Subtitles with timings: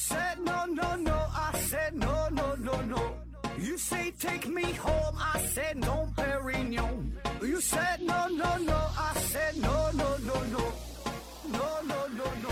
[0.00, 1.18] said no, no, no.
[1.34, 3.02] I said no, no, no, no.
[3.58, 5.16] You say take me home.
[5.18, 7.12] I said no, Perignon.
[7.42, 8.78] You said no, no, no.
[8.96, 10.64] I said no, no, no, no.
[11.52, 12.50] No, no, no, no.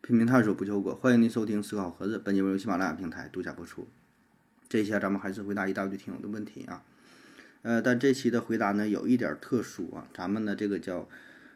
[0.00, 2.18] 拼命探索不求果，欢迎您收听思考盒子。
[2.18, 3.86] 本节目由喜马拉雅平台独家播出。
[4.68, 6.82] 这一期咱们还是回答一大堆听友的问题啊。
[7.62, 11.08] 呃，但这期的回答呢有一点儿特殊啊，咱们呢这个叫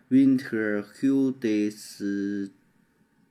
[0.09, 2.51] Winter Hudis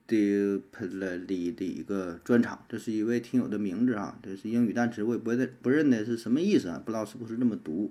[0.06, 7.90] Deeply 的一个专场，这是一位听友的名字啊，这是英语单词，我也不认不认得是什么意思啊，不知道是不是这么读。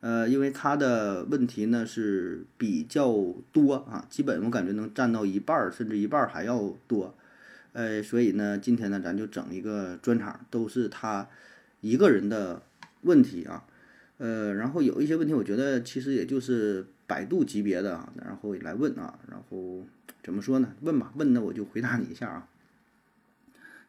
[0.00, 3.12] 呃，因为他的问题呢是比较
[3.52, 7.14] 多啊，基本我感觉能占到一半儿，甚至一半儿还要多。
[7.72, 11.28] 呃，所以呢，今天呢，咱就整一个专场，都是他
[11.80, 12.62] 一个人的
[13.02, 13.64] 问题啊。
[14.18, 19.84] 呃，然后有一些问题，我觉得其实也就是百度级别的啊，然后来问啊，然后
[20.22, 20.74] 怎么说呢？
[20.80, 22.48] 问吧，问那我就回答你一下啊。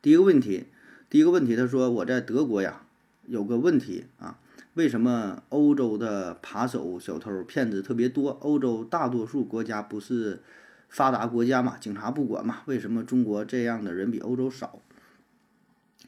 [0.01, 0.67] 第一个问题，
[1.09, 2.83] 第一个问题，他说我在德国呀，
[3.27, 4.39] 有个问题啊。
[4.75, 8.29] 为什么欧洲的扒手、小偷、骗子特别多？
[8.29, 10.41] 欧洲大多数国家不是
[10.87, 12.61] 发达国家嘛，警察不管嘛？
[12.65, 14.79] 为什么中国这样的人比欧洲少？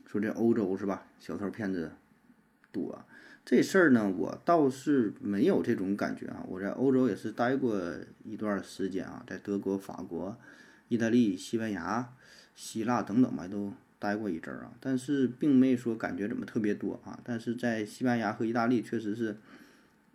[0.05, 1.05] 说这欧洲是吧？
[1.19, 1.91] 小偷骗子
[2.71, 3.03] 多，
[3.43, 6.43] 这事儿呢，我倒是没有这种感觉啊。
[6.47, 7.81] 我在欧洲也是待过
[8.23, 10.37] 一段时间啊，在德国、法国、
[10.87, 12.13] 意大利、西班牙、
[12.55, 13.73] 希腊等等吧，都。
[14.01, 17.19] 待过一阵儿啊，但是并没说感觉怎么特别多啊。
[17.23, 19.37] 但是在西班牙和意大利确实是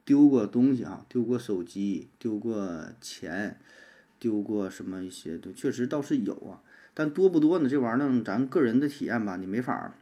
[0.05, 3.61] 丢过东西啊，丢过手机，丢过钱，
[4.19, 6.59] 丢过什么一些，都确实倒是有啊。
[6.95, 7.69] 但多不多呢？
[7.69, 9.95] 这玩意儿，咱个人的体验吧，你没法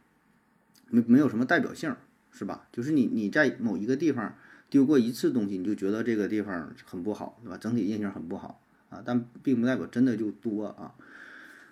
[0.89, 1.95] 没没有什么代表性，
[2.37, 2.67] 是吧？
[2.71, 4.35] 就是你你在某一个地方
[4.69, 7.57] 丢过一次东西，你就觉得这个地方很不好，是吧？
[7.57, 10.93] 整体印象很不好啊，但并不代表真的就多啊。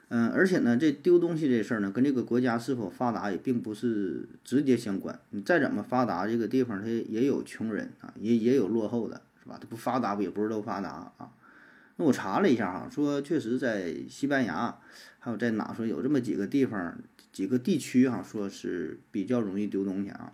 [0.09, 5.19] 嗯，而且呢，这丢东西这事儿呢，跟这个国家是否发达也并不是直接相关。
[5.31, 9.57] 你再怎么发达，这个地方它也有穷人啊，也也有落后的，是吧？
[9.59, 11.31] 它不发达不也不是都发达啊？
[11.95, 14.77] 那我查了一下哈，说确实在西班牙，
[15.19, 16.95] 还有在哪说有这么几个地方、
[17.31, 20.31] 几个地区哈，说是比较容易丢东西啊。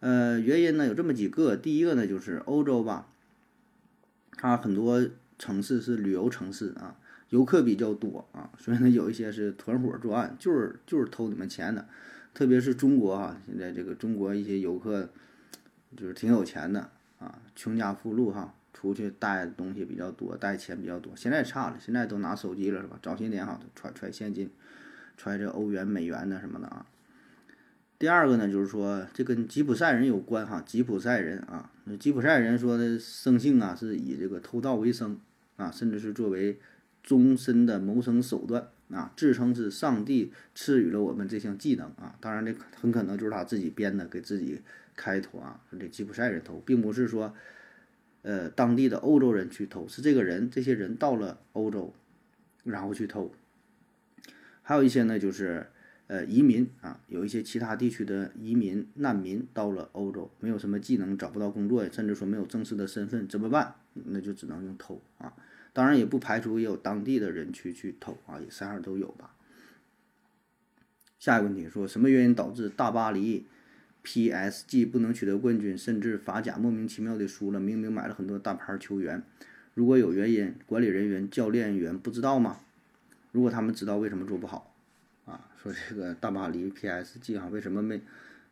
[0.00, 3.08] 呃，原因呢有这么几个，第一个呢就是欧洲吧，
[4.32, 6.96] 它很多城市是旅游城市啊。
[7.30, 11.86] 游客比较多啊，所以呢，有一些是团伙作案，就是就是偷你们钱的，
[12.32, 15.10] 特别是中国哈，现在这个中国一些游客
[15.94, 21.12] 就是挺有钱的啊，穷家富路哈，出去带东西比较多，带钱比较多。
[21.14, 22.98] 现在差了，现在都拿手机了是吧？
[23.02, 24.50] 早些年哈，揣揣现金，
[25.18, 26.86] 揣着欧元、美元的什么的啊。
[27.98, 35.18] 第二个呢，就是说这跟吉普赛人有关哈，吉普赛人啊，吉普赛人说的生性啊，是以这个偷盗为生
[35.56, 36.58] 啊，甚至是作为。
[37.00, 44.60] 终身的谋生手段啊，自称是上帝赐予了我们这项技能啊，当然这很可能就是他自己编的，给自己
[44.94, 45.58] 开脱啊。
[45.80, 47.34] 这吉普赛人偷，并不是说，
[48.20, 51.94] 呃，当地的欧洲人去偷，是这个人，这些人到了欧洲，
[52.64, 53.32] 然后去偷。
[54.60, 55.68] 还有一些呢，就是
[56.08, 63.74] 呃移民啊，有一些其他地区的移民难民到了欧洲，没有什么技能，找不到工作，甚至说没有正式的身份，怎么办？
[63.92, 65.32] 那就只能用偷啊。
[65.72, 69.34] 当然也不排除也有当地的人去去偷啊，也三样都有吧。
[71.18, 73.46] 下一个问题说什么原因导致大巴黎
[74.04, 77.60] PSG 不能取得冠军，甚至法甲莫名其妙的输了？
[77.60, 79.22] 明明买了很多大牌球员，
[79.74, 82.60] 如果有原因，管理人员、教练员不知道吗？
[83.30, 84.74] 如果他们知道，为什么做不好？
[85.28, 88.00] 啊，说这个大巴黎 PSG 啊，为什么没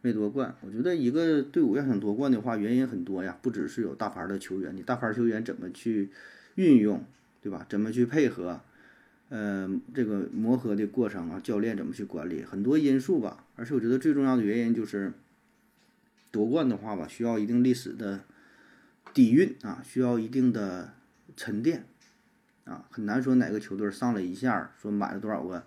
[0.02, 0.54] 没夺冠？
[0.60, 6.10] 我觉得一个队伍要想夺冠的话，原因很多呀，不只是有大牌的球员，你大牌球员怎么去
[6.56, 7.02] 运用？
[7.42, 7.64] 对吧？
[7.68, 8.60] 怎么去配合？
[9.28, 12.42] 呃，这个磨合的过程啊，教练怎么去管理？
[12.42, 13.44] 很多因素吧。
[13.54, 15.12] 而且我觉得最重要的原因就是，
[16.30, 18.20] 夺冠的话吧，需要一定历史的
[19.14, 20.92] 底蕴啊，需要一定的
[21.36, 21.86] 沉淀
[22.64, 25.64] 啊，很难说哪个球队上来一下说买了多少个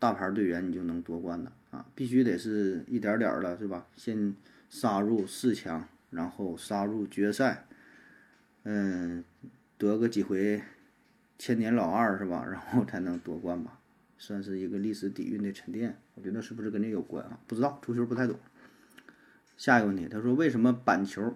[0.00, 3.86] 大牌队员你就能夺冠的啊，必须得是一点点的，是吧？
[3.94, 4.34] 先
[4.68, 7.66] 杀入四强，然后杀入决赛，
[8.64, 9.22] 嗯，
[9.78, 10.60] 得个几回。
[11.38, 12.44] 千年老二是吧？
[12.50, 13.78] 然后才能夺冠吧，
[14.18, 15.98] 算是一个历史底蕴的沉淀。
[16.14, 17.38] 我觉得是不是跟这有关啊？
[17.46, 18.38] 不知道，足球不太懂。
[19.56, 21.34] 下一个问题，他说为什么板球、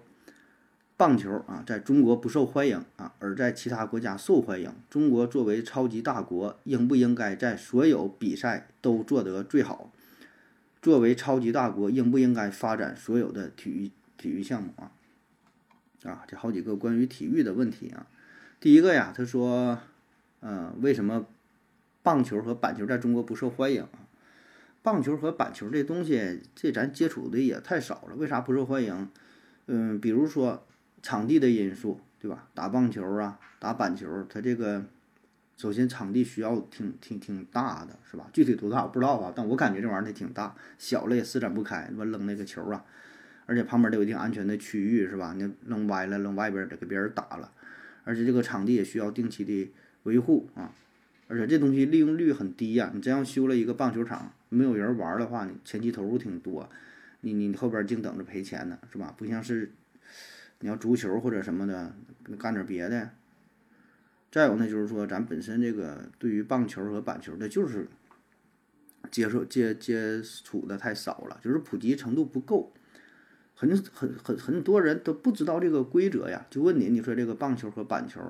[0.96, 4.72] 棒球啊在中国不受欢迎啊，而在其他国家受欢迎？
[4.88, 9.92] 中国作为超级大国，应不应该在所有比赛都做得最好？
[10.80, 14.92] 作为超级大国，应不应该发展所有的体育体育项目啊？
[16.04, 18.06] 啊，这好几个关于体育的问题啊。
[18.60, 19.78] 第一个呀，他说，
[20.42, 21.26] 嗯，为什么
[22.02, 24.06] 棒球和板球在中国不受欢迎啊？
[24.82, 29.08] 棒球和板球这东西，这咱接触的也太少了，为啥不受欢迎？
[29.66, 30.66] 嗯，比如说
[31.04, 32.48] 场地的因素，对吧？
[32.54, 34.82] 打棒球啊，打板球，它这个
[35.58, 38.26] 首先场地需要挺挺挺大的，是吧？
[38.32, 42.82] 具体多大我不知道啊，但我感觉这玩意儿它挺大，小了也施展不开，那扔那个球啊，
[43.44, 45.34] 而且旁边得有一定安全的区域，是吧？
[45.36, 47.52] 你扔歪了，扔外边得给别人打了，
[48.04, 49.70] 而且这个场地也需要定期的
[50.04, 50.72] 维护啊。
[51.28, 56.66] 而且这东西利用率很低呀，你真要修了一个棒球场，没有人玩的话，你前期投入挺多，
[57.20, 59.14] 你你后边净等着赔钱呢，是吧？
[59.18, 59.70] 不像是
[60.60, 61.94] 你要足球或者什么的，
[62.38, 63.10] 干点别的。
[64.30, 67.86] 再有呢，就是说咱本身这个对于棒球和板球的，就是
[69.10, 72.72] 接受接接触的太少了，就是普及程度不够，
[73.54, 76.46] 很很很很多人都不知道这个规则呀。
[76.50, 78.20] 就问你，你说这个棒球和板球，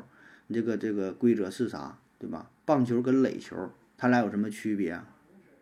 [0.52, 1.98] 这个这个规则是啥？
[2.18, 2.50] 对吧？
[2.64, 5.00] 棒球跟垒球，它俩有什么区别？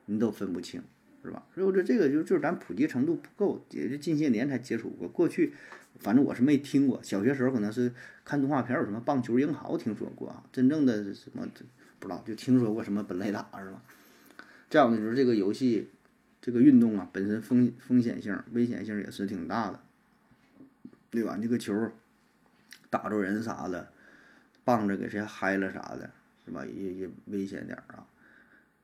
[0.07, 0.83] 你都分不清，
[1.25, 1.45] 是吧？
[1.55, 5.09] 所以我觉得这个就就是咱普及程度不够，也就近些年才接触过。
[5.09, 5.55] 过去，
[6.03, 7.03] 反正我是没听过。
[7.03, 7.93] 小学时候可能是
[8.25, 10.43] 看动画片，有什么棒球英豪听说过啊？
[10.53, 11.47] 真正的什么
[11.99, 13.83] 不知道，就听说过什么本垒打是吧？
[14.69, 15.89] 这样的就是这个游戏，
[16.41, 19.81] 这个运动啊，本身风风险性、危险性也是挺大的，
[21.11, 21.39] 对吧？
[21.41, 21.91] 这个球
[22.91, 23.89] 打着人啥的，
[24.65, 26.11] 棒子给谁嗨了啥的。
[26.45, 26.67] 是吧？
[26.67, 28.05] 也也危险点啊。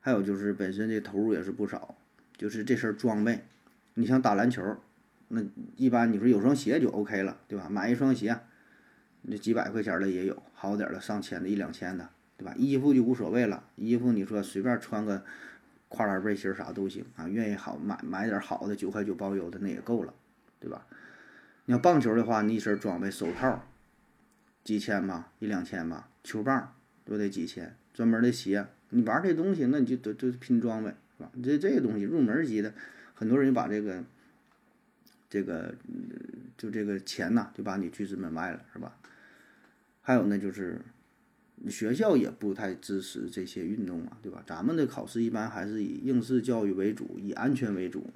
[0.00, 1.98] 还有就是本身这投入也是不少，
[2.36, 3.44] 就是这身装备，
[3.94, 4.62] 你像打篮球，
[5.28, 5.42] 那
[5.76, 7.68] 一般你说有双鞋就 OK 了，对吧？
[7.70, 8.38] 买一双鞋，
[9.22, 12.54] 那几百块钱的也有，好点的上千的，一两千的，对吧？
[12.56, 15.24] 衣服就无所谓了，衣服你说随便穿个
[15.88, 20.12] 跨栏背心啥都行啊，愿意好买买点好的，九块九包邮的那也够了，
[20.58, 20.86] 对吧？
[21.66, 23.64] 你要棒球的话，你一身装备，手套
[24.64, 26.74] 几千吧，一两千吧，球棒。
[27.04, 31.30] 都得几千，专门的鞋，你玩这东西，那你就都都拼装备，是吧？
[31.42, 32.74] 这这个东西入门级的，
[33.14, 34.04] 很多人把这个，
[35.28, 35.74] 这个，
[36.56, 38.96] 就这个钱呐，就把你拒之门外了，是吧？
[40.00, 40.80] 还有呢，就是
[41.68, 44.42] 学校也不太支持这些运动啊，对吧？
[44.46, 48.10] 咱们的考试一般还是以应试教育为主，以安全为主，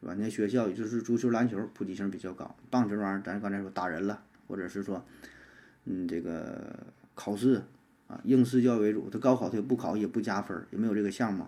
[0.00, 0.14] 是吧？
[0.18, 5.04] 那学校也就是足球、篮球普及性比较高，棒球玩意儿，咱刚才说打人了，或者是说，
[5.84, 6.76] 嗯，这个
[7.14, 7.62] 考试。
[8.08, 11.44] 啊，应试教育为主，他高考他也不考，也不加分，也没有这个项目，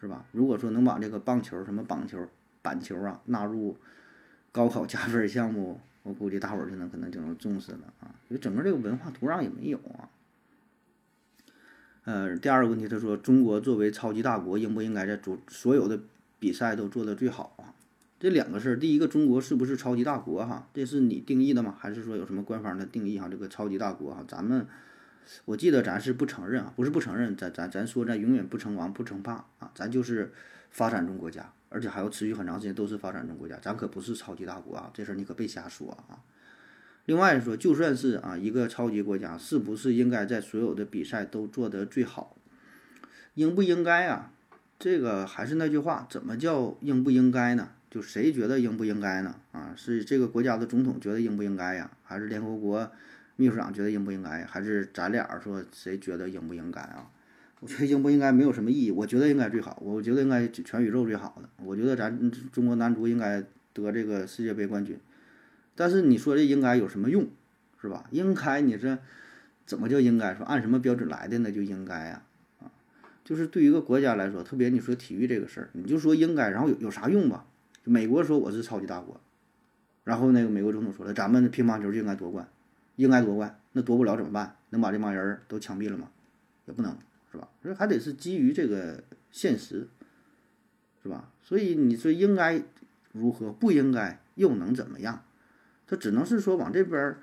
[0.00, 0.24] 是吧？
[0.32, 2.28] 如果说能把这个棒球、什么棒球、
[2.60, 3.78] 板球啊纳入
[4.56, 8.08] 高考加分项目，我估计大伙儿就能可能就能重视了啊。
[8.30, 10.08] 就整个这个文化土壤也没有啊。
[12.04, 16.00] 呃，第二个问题，他说中国作为超级大国，应不应该在做所有的
[16.38, 17.76] 比赛都做得最好啊？
[18.18, 20.66] 这两个事儿，第一个，中国是不是超级大国哈？
[20.72, 21.76] 这是你定义的吗？
[21.78, 23.28] 还是说有什么官方的定义哈？
[23.30, 24.66] 这个超级大国哈，咱们。
[25.44, 30.32] 我记得咱是不承认啊，不是不承认，咱咱咱说咱永远不称王不称霸啊，咱就是
[30.70, 36.20] 发展中国家，而且还要持续很长时间都是发展中国家，咱可不是超级大国啊，这事儿你可别瞎说啊。
[37.06, 42.36] 另外说，就算是啊一个超级国家，是不是应该在所有的比赛都做得最好？
[43.34, 44.32] 应不应该啊？
[44.78, 47.70] 这个还是那句话，怎么叫应不应该呢？
[47.90, 49.36] 就谁觉得应不应该呢？
[49.52, 51.90] 啊，是这个国家的总统觉得应不应该呀？
[52.02, 52.90] 还是联合国？
[53.36, 57.10] 秘书长觉得应不应该，还是咱俩说谁觉得应不应该啊？
[57.60, 58.90] 我觉得应不应该没有什么意义。
[58.90, 61.48] 我觉得应该最好，我觉得应该全宇宙最好的。
[61.64, 64.98] 我觉得咱中国男足应该得这个世界杯冠军。
[65.74, 67.26] 但是你说这应该有什么用，
[67.80, 68.06] 是吧？
[68.10, 68.98] 应该你这
[69.64, 70.34] 怎么叫应该？
[70.34, 72.22] 说按什么标准来的那就应该呀？
[72.60, 72.72] 啊，
[73.24, 77.46] 就是对于一个国家来说，特别你说体育这个事儿，你就说应该，然后有有啥用吧？
[77.84, 79.20] 美国说我是超级大国，
[80.04, 82.48] 然后那个美国总统说了，咱们乒乓球就应该夺冠。
[82.96, 84.56] 应该夺冠，那夺不了怎么办？
[84.70, 86.08] 能把这帮人都枪毙了吗？
[86.64, 86.96] 也不能，
[87.36, 87.48] 是吧？
[87.62, 89.88] 所以还得是基于这个现实，
[91.02, 91.30] 是吧？
[91.42, 92.62] 所以你说应该
[93.12, 95.22] 如何，不应该又能怎么样？
[95.86, 97.16] 他只能是说往这边，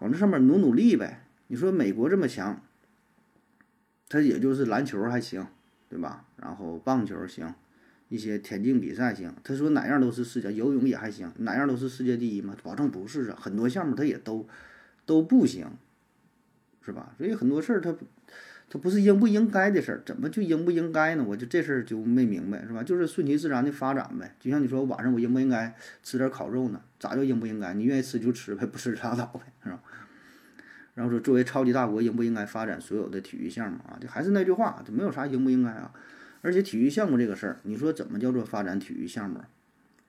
[0.00, 1.24] 往这上面努努力呗。
[1.46, 2.60] 你说美国这么强，
[4.08, 5.46] 他也就是篮球还行，
[5.88, 6.26] 对吧？
[6.36, 7.54] 然后棒球行，
[8.08, 9.32] 一些田径比赛行。
[9.44, 12.56] 他说哪样都是世界，游泳也还行，哪样都是世界第一吗？
[12.62, 14.46] 保证不是啊，很多项目他也都。
[15.06, 15.66] 都不行，
[16.84, 17.14] 是吧？
[17.16, 17.96] 所以很多事儿，它
[18.70, 21.24] 它不是应不应该的事儿，怎么就应不应该呢？
[21.26, 22.82] 我就这事儿就没明白，是吧？
[22.82, 24.34] 就是顺其自然的发展呗。
[24.38, 26.80] 就像你说，晚上我应不应该吃点烤肉呢？
[27.00, 27.72] 咋就应不应该？
[27.72, 29.80] 你愿意吃就吃呗，不吃拉倒呗，是吧？
[30.94, 33.96] 然后说，作为超级大国，应不应该发展所有的体育项目啊？
[34.00, 35.92] 就还是那句话，就没有啥应不应该啊。
[36.42, 39.40] 而且体育项目这个事儿，你说怎么叫做发展体育项目？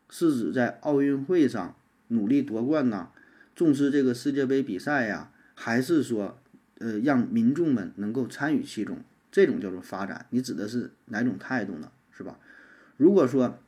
[0.10, 1.76] 是指在奥运会上
[2.08, 3.10] 努力夺冠呐？
[3.56, 6.39] 重视这个世界杯比赛呀，还是说
[6.80, 8.98] 呃，让民众们能够参与其中，
[9.32, 10.26] 这种叫做发展。
[10.32, 11.92] 你指的是哪种态度呢？
[12.12, 12.40] 是吧？
[12.98, 13.60] 如果说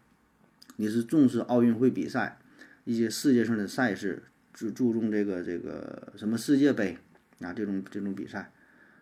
[0.78, 2.40] 你是重视奥运会比赛，
[2.84, 6.98] 一些世界上的赛事，注注重这个这个什么世界杯
[7.40, 8.52] 啊这种这种比赛，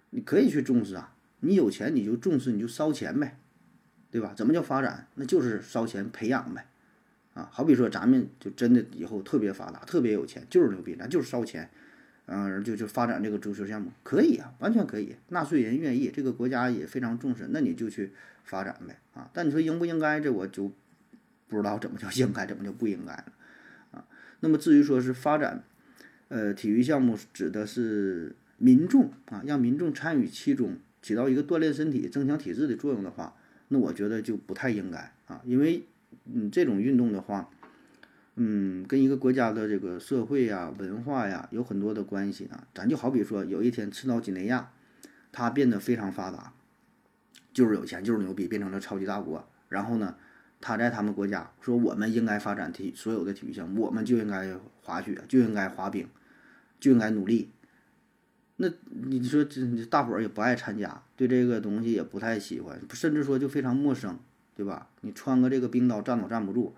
[0.09, 1.15] 你可以去重视啊。
[1.39, 3.39] 你有钱你就重视，你就烧钱呗，
[4.11, 4.33] 对吧？
[4.35, 5.07] 怎么叫发展？
[5.15, 6.67] 那就是烧钱培养呗。
[7.33, 11.69] 啊，好比说咱们就真的以后特别发达，特别有钱，就是牛逼，咱就是烧钱。
[12.31, 18.11] 嗯，就就发展这个足球项目可以啊，完全可以，纳税人愿意，这个国家也非常重视，那你就去
[18.43, 19.27] 发展呗啊。
[19.33, 20.71] 但你说应不应该，这我就
[21.47, 23.25] 不知道怎么叫应该，怎么就不应该了
[23.89, 24.05] 啊。
[24.41, 25.63] 那么至于说是发展，
[26.27, 33.35] 呃，体育项目指的是民众啊，让民众参与其中，起到一个锻炼身体、增强体质的作用的话，
[33.69, 35.83] 那我觉得就不太应该啊，因为
[36.31, 37.49] 嗯，这种运动的话。
[38.41, 42.65] 嗯，跟一个国家的这个社会呀、文化呀有很多的关系啊。
[42.73, 44.71] 咱就好比说，有一天赤道几内亚，
[45.33, 46.53] 它变得非常发达，
[47.51, 49.45] 就是有钱，就是牛逼，变成了超级大国。
[49.67, 50.15] 然后呢，
[50.61, 56.07] 他在他们国家说，我们应该发展体所有的体育项目，我们就应该滑雪，就应该滑冰，
[56.79, 57.51] 就应该努力。
[58.55, 64.17] 那你说这大伙儿也不爱参加，对这个东西也不太喜欢，甚至说就非常陌生，
[64.55, 64.87] 对吧？
[65.01, 66.73] 你穿个这个冰刀站都站不住。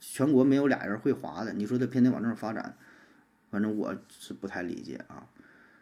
[0.00, 2.76] 全国没有俩人会滑的，你说他偏得往这儿发展，
[3.50, 5.26] 反正我是不太理解啊。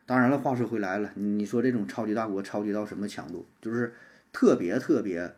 [0.07, 3.47] 当然了，话说回来了，你说这种超级大国超级到什么强度？
[3.61, 3.93] 就是
[4.33, 5.35] 特别特别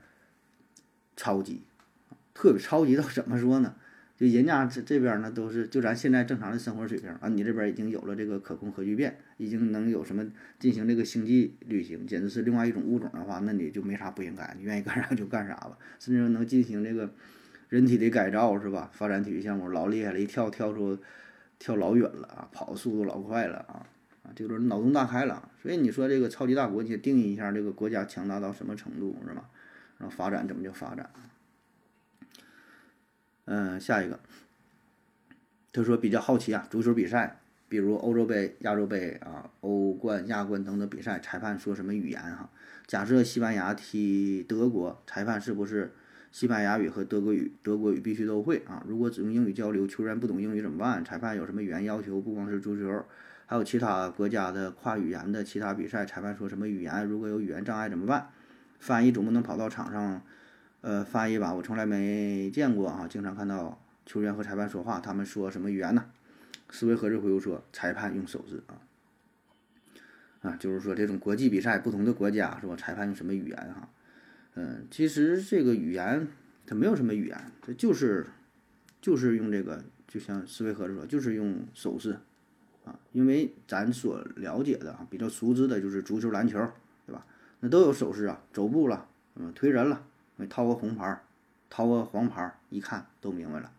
[1.16, 1.62] 超级，
[2.35, 3.75] 特别超级到怎么说呢？
[4.16, 10.26] 就人家这这边呢都是就咱现在正常的生活水平啊，你这边已经有了这个可控核聚变，已经能有什么
[10.58, 17.11] 进行这个星际旅行，简直是另外一种物种的话，那你就没啥不应该，你愿意干啥就干啥吧，甚至能进行这个。
[17.68, 18.90] 人体的改造是吧？
[18.94, 20.98] 发展体育项目老厉害了，一跳跳出，
[21.58, 23.87] 跳老远了啊，跑速度老快了啊
[24.22, 25.50] 啊，这个脑洞大开了。
[25.62, 29.50] 所以你说这个超级大国，你得定义一下这个国家强大到什么程度是吧？
[29.98, 31.10] 然后发展怎么叫发展？
[33.44, 34.18] 嗯，下一个，
[35.72, 42.48] 他说比较好奇啊，足球比赛，比如欧洲杯、亚洲杯啊、欧冠、亚冠等等比赛，裁判说什么语言哈？
[42.87, 45.92] 假设西班牙踢德国，裁判是不是？
[46.30, 48.85] 西班牙语和德国语，德国语必须都会啊！
[48.87, 51.04] 如果只用英语交流，球员不懂英语怎么办？
[51.04, 52.20] 裁判有什么语言要求？
[52.20, 53.04] 不光是足球，
[53.47, 57.06] 还有其他国家的跨语言的其他比赛，裁判说什么语言？
[57.06, 58.30] 如果有语言障碍怎么办？
[58.78, 60.23] 翻译总不能跑到场上，
[60.82, 61.54] 呃，翻译吧？
[61.54, 66.04] 我从来没见过啊，经常看到球员和裁判说话，他们说什么语言呢？
[66.70, 68.78] 思维盒子回复说：裁判用手势啊，
[70.42, 72.76] 啊，就是说这种国际比赛，不同的国家是吧？
[72.76, 73.88] 裁判用什么语言哈？
[74.60, 76.26] 嗯，其实这个语言
[76.66, 78.26] 它没有什么语言，它就是
[79.00, 82.18] 就是用这个，就像思维盒子说，就是用手势
[82.84, 82.98] 啊。
[83.12, 86.58] 因为咱所了解的啊，比较熟知的就是足球、篮球，
[87.06, 87.24] 对吧？
[87.60, 90.04] 那都有手势啊，走步了，嗯，推人了，
[90.50, 91.22] 掏个红牌，
[91.70, 93.70] 掏个黄牌，一看都明白了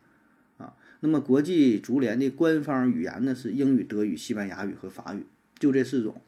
[0.59, 0.73] 啊。
[1.01, 5.25] 那么国际足联的官方语言呢是英语、德语、西班牙语和法语，
[5.57, 6.21] 就这四种。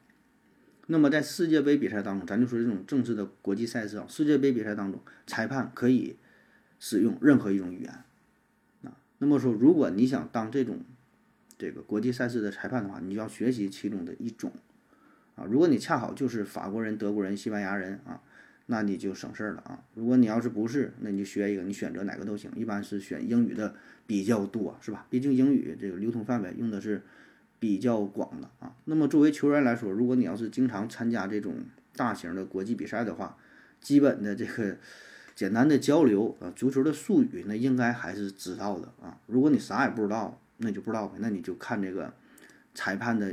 [0.92, 6.16] 那么在世界杯比赛当中，咱就说这种正式的国际赛事啊，世界杯比赛当中，裁判可以
[6.78, 7.90] 使用任何一种语言
[8.84, 8.92] 啊。
[9.16, 10.80] 那么说，如果你想当这种
[11.56, 14.52] 这个国际赛事的裁判的话，你就要学习其中的一种
[15.34, 15.46] 啊。
[15.48, 18.20] 如果你恰好就是法国人、德国人、西班牙人啊，
[18.66, 19.82] 那你就省事儿了啊。
[19.94, 22.50] 如果你要是不是，那你就学一个，你选择哪个都行。
[22.54, 23.74] 一般是选英语的
[24.06, 25.06] 比较多，是吧？
[25.08, 27.00] 毕竟英语这个流通范围用的是。
[27.62, 31.54] 比较广的啊，那么作为球员来说，如果你要是经常参加这种
[31.94, 33.38] 大型的国际比赛的话，
[33.80, 34.76] 基本的这个
[35.36, 39.16] 简单的交流啊，足球的术语那应该还是知道的啊。
[39.28, 42.12] 如果你啥也不知道，那就不知道呗，那你就看这个
[42.74, 43.32] 裁判的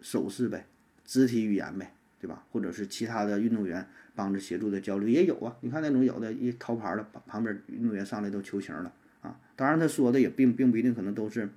[0.00, 0.66] 手势呗，
[1.06, 2.44] 肢体语言呗，对吧？
[2.52, 5.56] 或者是其他的运动员帮着协助的交流也有啊。
[5.62, 8.92] 你看那种有的一掏牌了，旁旁边运动员上来都求情了
[9.22, 9.34] 啊。
[9.56, 11.48] 当然他说的也并并不一定可能都是。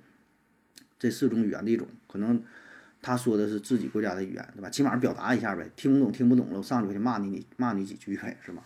[0.98, 2.42] 这四种语言的一种，可能
[3.00, 4.68] 他说的是自己国家的语言，对吧？
[4.68, 8.64] 起码表达一下呗，听不懂听不懂了，我上去就骂你，你骂你几句呗，是吧？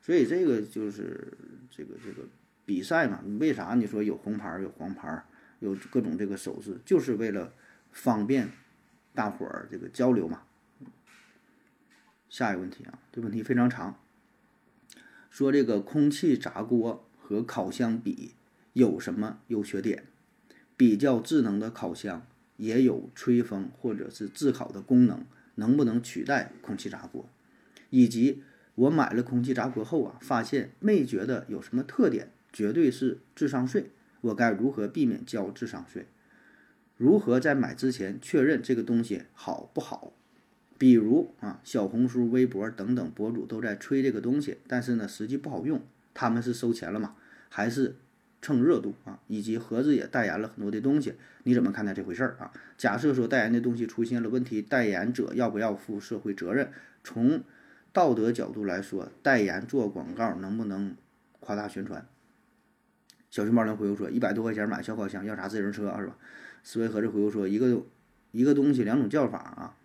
[0.00, 1.36] 所以这个就是
[1.70, 2.28] 这个这个
[2.64, 5.24] 比赛嘛，为啥你说有红牌有黄牌
[5.58, 7.52] 有各种这个手势，就是为了
[7.90, 8.48] 方便
[9.14, 10.42] 大伙儿这个交流嘛。
[12.28, 13.98] 下一个问题啊，这问题非常长，
[15.30, 18.34] 说这个空气炸锅和烤箱比
[18.74, 20.04] 有什么优缺点？
[20.76, 27.28] 比较智能的烤箱也有吹风或者是炙烤的功能，能不能取代空气炸锅？
[27.90, 28.42] 以及
[28.74, 33.90] 我买了空气炸锅后啊，发现没觉得有什么特点，绝对是智商税。
[34.22, 36.06] 我该如何避免交智商税？
[36.96, 40.12] 如何在买之前确认这个东西好不好？
[40.78, 45.80] 比如啊，小红书、微博等等博主都在吹这个东西，但是呢，实际不好用。
[46.12, 47.16] 他们是收钱了吗？
[47.48, 47.96] 还是
[48.40, 49.18] 蹭热度啊？
[49.26, 52.52] 以及盒子也代言了很多的东西，你怎么看待这回事儿啊？
[52.76, 56.70] 假设说代言的东西出现了问题，代言者要不要负社会责任？
[57.02, 57.42] 从
[57.92, 60.96] 道德角度来说，代言做广告能不能
[61.40, 62.06] 夸大宣传？
[63.30, 66.16] 小熊猫能回复说：一百多块钱买小烤箱，要啥自行车是吧？
[66.62, 67.82] 思维盒子回复说：一个
[68.32, 69.76] 一个东西两种叫法啊。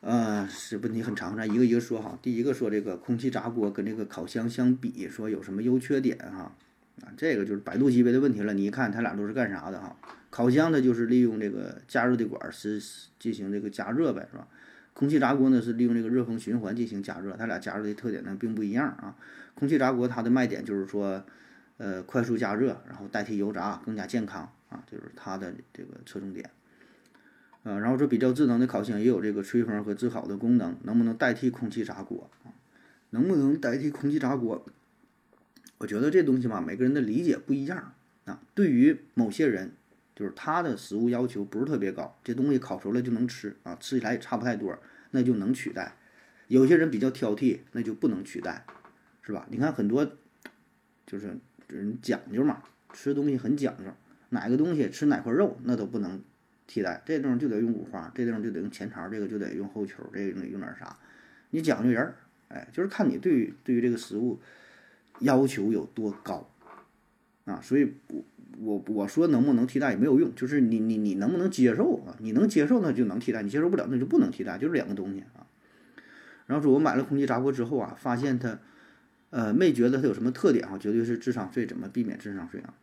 [0.00, 2.18] 呃，是问题很长，咱一个一个说哈。
[2.22, 6.56] 第一个说这个空气炸锅跟这个烤箱相比，说有什么优缺点哈？
[7.02, 8.52] 啊这个就是百度级别的问题了。
[8.54, 9.96] 你一看，它俩都是干啥的哈？
[10.30, 12.80] 烤箱它就是利用这个加热的管是
[13.18, 14.46] 进行这个加热呗，是吧？
[14.92, 19.16] 空气炸锅呢是利用这个热风循环进行加热，它俩加热的特点呢并不一样啊。
[19.54, 21.24] 空气炸锅它的卖点就是说，
[21.76, 26.50] 呃，快速加热，然后代替油炸，更加健康啊，就是它的这个侧重点。
[27.62, 32.50] 啊，然后说比较智能的烤箱也有这个吹风和炙烤的功能，能不能代替空气炸锅啊？
[33.10, 34.66] 能不能代替空气炸锅？
[35.78, 37.94] 我觉得这东西吧，每个人的理解不一样
[38.24, 38.40] 啊。
[38.54, 39.72] 对于某些人，
[40.14, 44.78] 就是他的食物要求不是特别高，这东西烤熟了就能吃啊，吃起来也差不太多，
[45.12, 45.96] 那就能取代。
[46.48, 48.64] 有些人比较挑剔，那就不能取代，
[49.22, 49.46] 是吧？
[49.50, 50.10] 你看很多
[51.06, 53.84] 就是人讲究嘛，吃东西很讲究，
[54.30, 56.22] 哪个东西吃哪块肉那都不能。
[56.70, 60.94] 替代这地方就得用五花，这地方就得用前槽，这个就得用后球，这个得用点啥？
[61.48, 62.14] 你讲究人儿，
[62.48, 64.38] 哎，就是看你对于对于这个食物
[65.20, 66.48] 要求有多高
[67.44, 67.60] 啊。
[67.60, 68.24] 所以，我
[68.58, 72.16] 我我说能不能替代也没有用，就是你你你能不能接受啊？
[72.18, 75.46] 你能接受那就能替代，你接受不了那就不能替代，就是两个东西啊。
[76.46, 78.58] 然后说我买了空气炸锅之后啊，发现它
[79.30, 82.74] 呃没觉得它有什么特点啊，绝对是智商税，怎么避免智商税啊？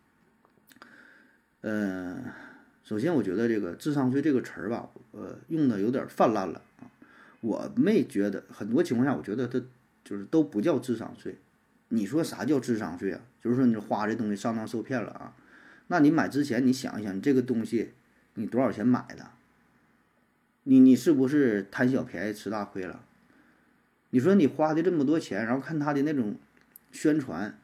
[1.62, 2.18] 呃。
[2.88, 6.86] 首先，我觉得这个“智商税”这个词儿吧，呃，用的有点泛滥了啊。
[7.42, 9.60] 我没觉得，很多情况下，我觉得它
[10.04, 11.36] 就是都不叫智商税。
[11.90, 13.22] 你说啥叫智商税啊？
[13.42, 15.34] 就是说你花这东西上当受骗了啊。
[15.88, 17.92] 那你买之前，你想一想，你这个东西
[18.34, 19.30] 你多少钱买的？
[20.64, 23.02] 你你是不是贪小便宜吃大亏了？
[24.10, 26.36] 你说你花的这么多钱，然后看他的那种
[26.92, 27.58] 宣传，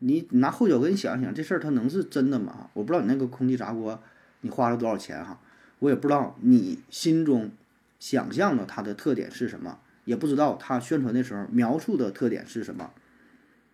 [0.00, 2.70] 你拿后脚跟想想，这事儿它能是真的吗？
[2.72, 4.02] 我不知道你那个空气炸锅。
[4.40, 5.38] 你花了多少钱哈？
[5.80, 7.50] 我也不知道你心中
[7.98, 12.90] 想象的它的特点是什么，也不知道它宣传的时候描述的特点是什么。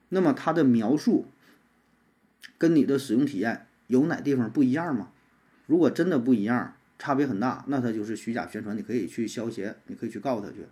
[0.09, 1.27] 那么它的描述
[2.59, 5.11] 跟你的使用体验有哪地方不一样吗？
[5.66, 10.66] 如果真的不一样，差别很大，那它就是虚假宣传，你可以去消协，你可以去告他去。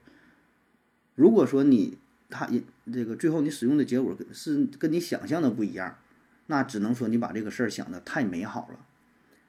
[1.15, 1.99] 如果说你
[2.31, 2.49] 他
[2.93, 5.99] 这个最后你使用的结果是跟你想象的不一样，
[6.47, 8.79] 那只能说你把这个事儿想的太美好了。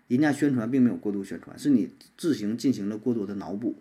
[0.07, 3.75] 人家宣传并没有过度宣传，是你自行进行了过多的脑补，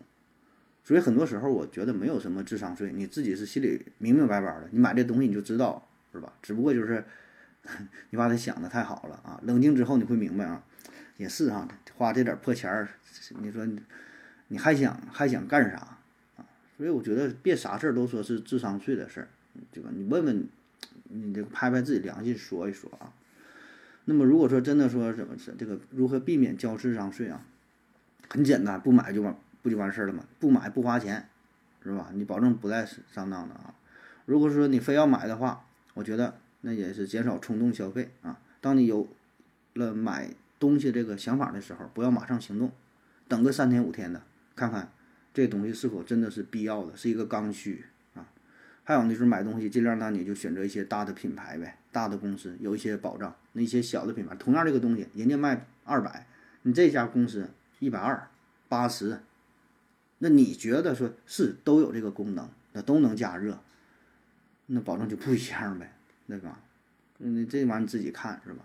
[0.83, 6.33] 所以很多时候我觉得没有什么智商税，你自己是心里明明白白的，你买这东西你就知道是吧？
[6.41, 7.05] 只不过就是
[8.11, 9.41] 你把它想的太好了啊！
[9.43, 10.63] 冷静之后你会明白啊，
[11.17, 12.89] 也是啊，花这点破钱儿，
[13.41, 13.67] 你说
[14.49, 15.79] 你还想还想干啥
[16.37, 16.47] 啊？
[16.77, 19.29] 所以我觉得别啥事儿都说是智商税的事儿，
[19.73, 19.91] 对吧？
[19.93, 20.47] 你问问
[21.05, 23.13] 你这拍拍自己良心说一说啊。
[24.05, 27.45] 那么如果说真的说怎么这个如何避免交智商税啊？
[28.29, 30.25] 很简单，不买就完不就完事儿了吗？
[30.39, 31.29] 不买不花钱，
[31.83, 32.11] 是吧？
[32.13, 33.75] 你保证不再上当的啊。
[34.27, 35.64] 如果说你非要买的话，
[35.95, 38.39] 我觉得那也是减少冲动消费啊。
[38.61, 39.09] 当你有
[39.75, 40.29] 了买
[40.59, 42.71] 东西这个想法的时候，不要马上行动，
[43.27, 44.23] 等个三天五天的，
[44.55, 44.93] 看看
[45.33, 48.27] 这东西是否真的是必要的，是一个刚需啊。
[48.85, 53.35] 还有呢，就是买东西尽量呢，你就选择一些大的品牌呗，大的公司有一些保障。
[53.53, 56.27] 那些小的品牌，同样这个东西，人家卖二百，
[56.63, 58.29] 你这家公司一百二、
[58.69, 59.21] 八十，
[60.19, 63.61] 那你觉得说是都有这个功能，那都能加热，
[64.67, 65.93] 那保证就不一样呗，
[66.27, 66.61] 对吧？
[67.19, 68.65] 那这玩意你自己看是吧？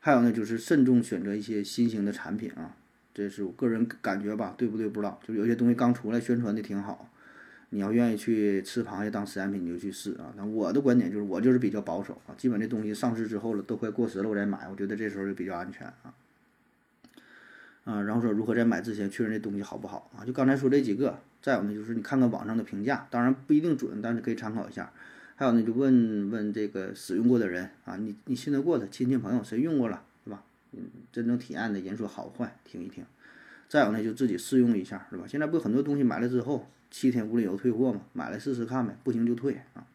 [0.00, 2.74] 还有呢，就是慎重选择一些新型的产品啊，
[3.12, 4.88] 这是我个人感觉吧，对不对？
[4.88, 7.10] 不知道，就是有些东西刚出来，宣传的挺好。
[7.72, 10.32] 你要愿意去吃螃蟹当实验品，你就去试啊。
[10.36, 12.34] 那我的观点就是，我就是比较保守啊。
[12.36, 16.14] 基本这东西上市之后了，都快过时了，我再买，我觉得这时候就比较安全啊。
[17.84, 20.24] 啊，然后说如何在买之前确认这东西好不好啊？
[20.24, 24.92] 就刚才说这几个，再有呢就是你看看网上的评价，当然不一定准，但是可以参考一下。
[25.36, 30.42] 还有呢就问问这个使用过的人啊，你你信得过的亲戚朋友谁用过了，对吧？
[30.72, 33.04] 嗯，真正体验的人说好坏，听一听。
[33.68, 35.24] 再有呢就自己试用一下，是吧？
[35.26, 36.66] 现在不很多东西买了之后。
[36.92, 39.86] 七天无理由退货嘛，买来试试看呗，不行就退啊。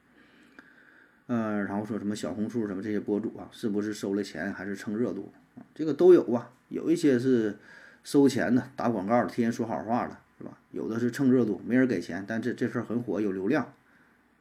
[1.27, 5.29] 嗯，然后说什么小红书什么这些博主啊，是不是收了钱还是蹭热度？
[5.73, 7.57] 这个都有啊，有一些是
[8.01, 10.57] 收钱的，打广告的，天天说好话的是吧？
[10.71, 13.73] 有的是蹭热度，没人给钱，但这这事儿很火，有流量，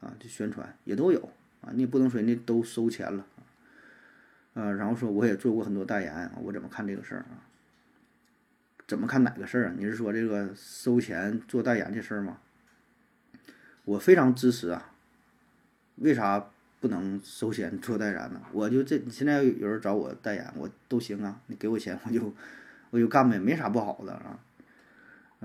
[0.01, 1.31] 啊，就宣传也都有
[1.61, 1.71] 啊。
[1.73, 3.25] 你不能说人家都收钱了，
[4.55, 7.47] 啊，然后说我也做过很多代言啊，我怎么看这个事儿啊？
[8.87, 9.75] 怎么看哪个事儿啊？
[9.79, 12.39] 你是说这个收钱做代言这事儿吗？
[13.85, 14.93] 我非常支持啊，
[15.97, 18.43] 为啥不能收钱做代言呢？
[18.53, 22.35] 我就这你现在有人找我代言，我都行啊，你给我钱我就
[22.91, 24.39] 我就干呗，没啥不好的啊。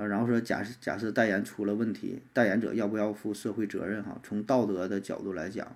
[0.07, 4.03] 然后说假设假设代言出了问题，代言者要不要负社会责任？
[4.03, 5.75] 哈，从道德的角度来讲，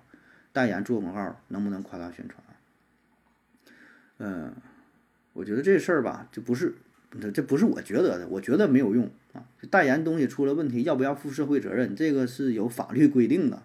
[0.52, 2.42] 代言做广告能不能夸大宣传？
[4.18, 4.52] 嗯，
[5.32, 6.74] 我觉得这事儿吧，就不是。
[7.32, 9.46] 这不是我觉得的，我觉得没有用啊。
[9.70, 11.94] 代言东西出了问题，要不要负社会责任？
[11.94, 13.62] 这个是有法律规定的，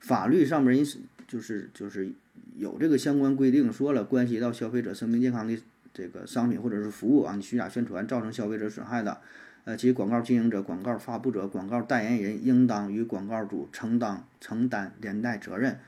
[0.00, 2.10] 法律上面人是就是就是
[2.56, 5.58] 有这个相关规定，说了关系到消费者生命健康的
[5.92, 9.20] 这个商品或者是服务啊，你虚假宣传造成消费者损害的，
[9.64, 15.80] 呃，其广告经营者、广告发布者、广告代言人应当与广告主承担承担连带责任。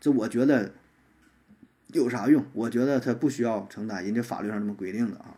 [0.00, 0.72] 这我觉得
[1.88, 2.42] 有啥用？
[2.54, 5.36] 我觉得他不需要承担，人家法律上这么规定的啊。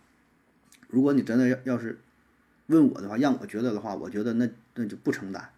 [0.89, 1.99] 如果你真的要要是
[2.67, 5.51] 问我的话，让我觉得的话，我觉得那那就不承担，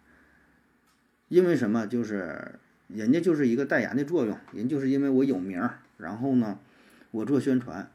[1.27, 1.85] 因为什么？
[1.85, 6.57] 就是人家就是一个代言的作用，人就是因为我有名，然后呢，
[7.11, 7.91] 我做宣传，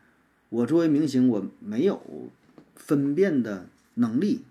[0.48, 2.31] 我作为明星，我没有
[2.77, 3.66] 分辨的
[3.98, 4.44] 能力，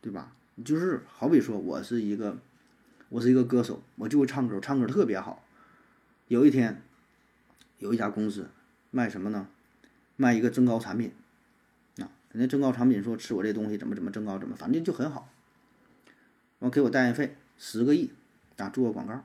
[0.00, 0.32] 对吧？
[0.64, 2.38] 就是好比说我是一个
[3.08, 5.42] 我是一个歌手，我就会唱歌，唱歌特别好。
[6.28, 6.82] 有一天，
[7.78, 8.50] 有一家公司
[8.90, 9.48] 卖什么呢？
[10.16, 11.12] 卖一个增高产品。
[11.98, 15.28] 啊人家增高产品说吃我这东西怎么怎么增高怎么，反正就很好。
[16.60, 18.10] 完给我代言费十个亿，
[18.56, 19.24] 啊，做个广告，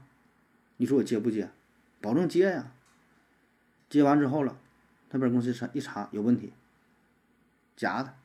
[0.77, 1.49] 你说我接不接？
[2.01, 2.71] 保证接呀。
[3.87, 4.57] 接完之后了，
[5.11, 6.53] 那边公司查一查有问题，
[7.75, 8.15] 假的，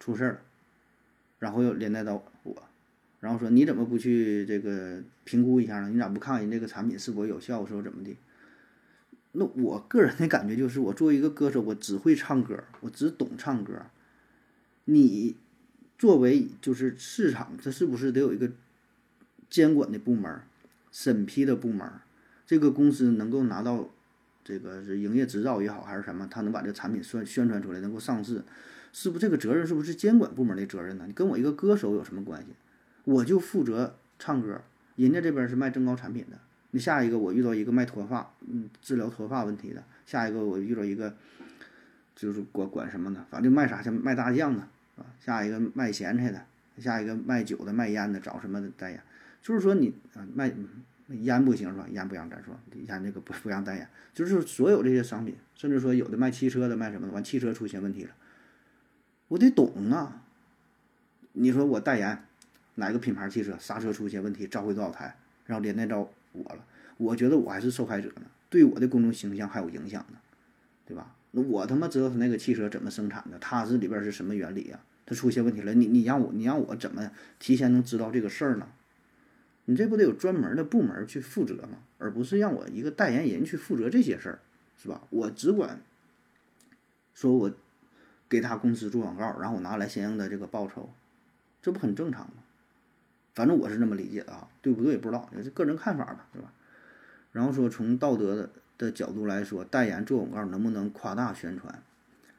[0.00, 0.40] 出事了，
[1.38, 2.62] 然后又连带到我，
[3.20, 5.88] 然后说你怎么不去这个评估一下呢？
[5.90, 8.16] 你咋不看人这个产品是否有效，说怎么的？
[9.32, 13.74] 那我个人的感觉就是，我作为一个歌手，我只会唱歌，我只懂唱歌。
[14.86, 15.36] 你
[15.98, 18.50] 作为就是市场，这是不是得有一个
[19.50, 20.40] 监管的部门、
[20.90, 21.86] 审批的部门？
[22.46, 23.90] 这个公司能够拿到
[24.42, 28.42] 这个是营业执照也好，还是什么，他能把这产品宣宣传出来，能够上市，
[28.98, 31.04] 是不是这个责任是不是监管部门的责任呢？
[31.06, 32.46] 你跟我一个歌手有什么关系？
[33.04, 34.58] 我就负责唱歌，
[34.94, 36.38] 人家这边是卖增高产品的。
[36.70, 41.14] 你下一个我遇到一个卖脱发，嗯，治疗脱发问题的；下一个我遇到一个
[42.14, 44.62] 就是管管什么呢，反正卖啥去，卖大酱的。
[44.96, 46.42] 啊，下一个卖咸菜的，
[46.78, 49.02] 下一个卖酒的，卖烟的，找什么代言？
[49.42, 50.50] 就是说你啊，卖
[51.08, 51.86] 烟不行是吧？
[51.90, 53.86] 烟不让咱说，烟这个不不让代言。
[54.14, 58.10] 就是所有这些商品，甚至说有的卖汽车的，卖什么的，完汽车出现问题了，
[59.28, 60.22] 我得懂啊。
[61.32, 62.24] 你说我代言
[62.76, 66.64] 哪个品牌汽车刹车出现问题，召回多少台，然后连带到我了，
[66.96, 70.18] 我觉得我还是受害者呢，对我的公众形象还有影响呢，
[70.86, 71.14] 对吧？
[71.32, 74.80] 那我他妈知道他那个汽车怎么生产的，它是里边是什么原理呀？
[75.04, 78.68] 它出现问题了，你你让我你让我怎么提前能知道这个事儿呢？
[79.66, 81.78] 你这不得有专门的部门去负责吗？
[81.98, 84.38] 而不是让我一个代言人去负责这些事儿，
[84.80, 85.02] 是吧？
[85.10, 85.80] 我只管
[87.12, 87.52] 说我
[88.28, 90.90] 给他公司做广告，然后我拿来相应的这个报酬，
[91.62, 92.42] 这不很正常吗？
[93.34, 94.96] 反正我是这么理解的啊，对不对？
[94.96, 96.52] 不知道，也是个人看法吧，对吧？
[97.32, 98.50] 然后说从道德的。
[98.78, 101.82] 的角度来说，代言做广告能不能夸大宣传？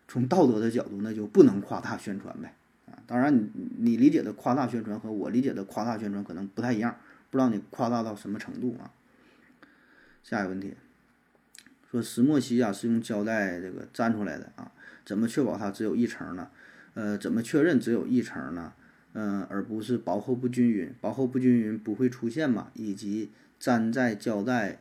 [0.07, 2.53] 从道德的角度，那就不能夸大宣传呗。
[2.85, 6.95] 啊，当然你你理解的夸大宣传和我理解的夸大宣传可能不太一样，
[7.31, 8.93] 不知道你夸大到什么程度啊？
[10.21, 10.75] 下一个问题，
[11.89, 14.71] 说石墨烯啊是用胶带这个粘出来的啊，
[15.07, 16.49] 怎么确保它只有一层呢？
[16.95, 18.73] 呃，怎么确认只有一层呢？
[19.13, 22.69] 嗯，而不是薄厚不均匀，薄厚不均匀不会出现嘛？
[22.73, 24.79] 以及粘在胶带。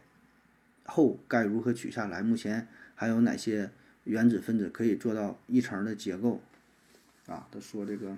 [0.88, 2.22] 后该如何取下来？
[2.22, 3.70] 目前还有哪些
[4.02, 6.40] 原子分子可以做到一层的结构？
[7.26, 8.16] 啊，他说这个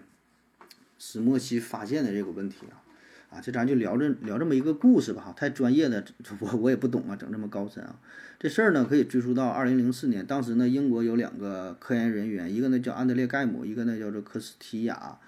[0.98, 2.80] 石墨烯发现的这个问题啊，
[3.30, 6.04] 啊，这咱就聊这聊这么一个故事吧，哈，太专业的
[6.40, 7.94] 我我也不懂啊，整这么高深啊。
[8.38, 15.18] 这事儿呢可以追溯到二零零四年，当时呢英国有两个科研人员，一个呢叫安德烈盖姆，一个呢叫做科斯提亚，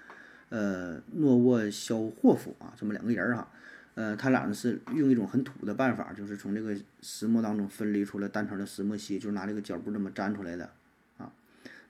[0.49, 3.47] 呃，诺沃肖霍夫啊，这么两个人儿哈。
[3.93, 10.69] 呃，他俩呢是用一种很土的办法，就是从这个石墨当中分离出来单层的石墨烯，就是拿这个胶布这么粘出来的
[11.17, 11.29] 啊。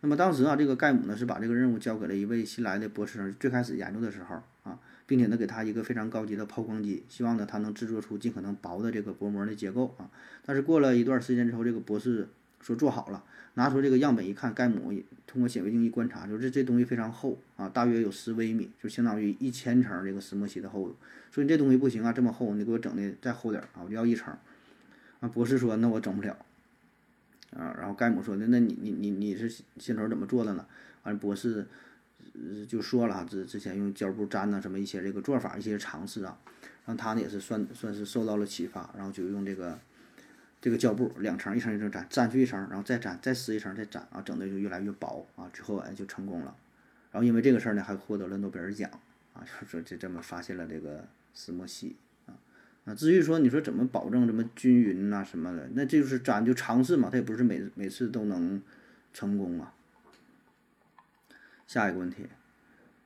[0.02, 4.80] 那么当时啊，这个盖姆呢是把这个任务交给了一位新来的博士生，最开始研究的时候啊，
[5.12, 10.10] 并且呢给他一个非常高级的抛光机，希望呢他能制作出尽可能薄的这个薄膜的结构啊。
[10.46, 12.30] 但是过了一段时间之后，这个博士
[12.62, 13.22] 说做好了，
[13.56, 14.94] 拿出这个样本一看，盖母
[15.28, 20.96] 通过显微镜一观察，就这这东西非常厚啊，大约有十微米，就相当于一千层这个石墨烯的厚度。
[21.30, 24.34] 说你这东西不行啊，这么厚，你给我整的再厚点啊，我就要一层。
[25.20, 26.38] 啊，博士说那我整不了。
[27.52, 30.66] 啊，然后盖姆说的，那你你你你是先头怎么做的呢？
[31.04, 31.68] 完，博士
[32.68, 36.38] 就说了，之之前用胶布粘呐，什么一些这个做法，一些尝试啊，
[36.86, 39.78] 让他呢也是算算是受到了启发，然后就用这个
[40.62, 46.56] 这个胶布两层一层一层粘，粘去一层，然后再粘，再撕一层，再粘啊，整的就越来越薄啊，之后哎就成功了。
[47.12, 48.90] 然后因为这个事儿呢，还获得了诺贝尔奖
[49.34, 51.96] 啊，就说这这么发现了这个石墨烯。
[52.86, 58.62] 啊，至于说你说怎么保证什么均匀呐什么的，那这就是咱就尝试嘛，它也不是每每次都能
[59.14, 59.74] 成功啊。
[61.72, 62.28] 下一个问题，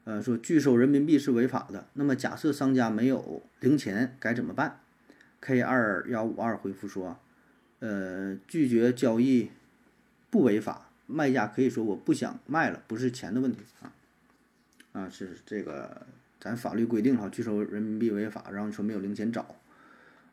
[0.06, 4.80] 呃，说拒收人民币是违法的，那么假设商家没有零钱该怎么办
[5.40, 7.20] ？K 二幺五二回复说，
[7.78, 9.52] 呃，拒绝交易
[10.32, 13.94] 不违法，卖家可以说我不想卖了，不是钱的问题啊。
[14.94, 16.08] 啊，是这个
[16.40, 19.56] 咱法律规定哈，拒收人民币违法，然后你说没有零钱找。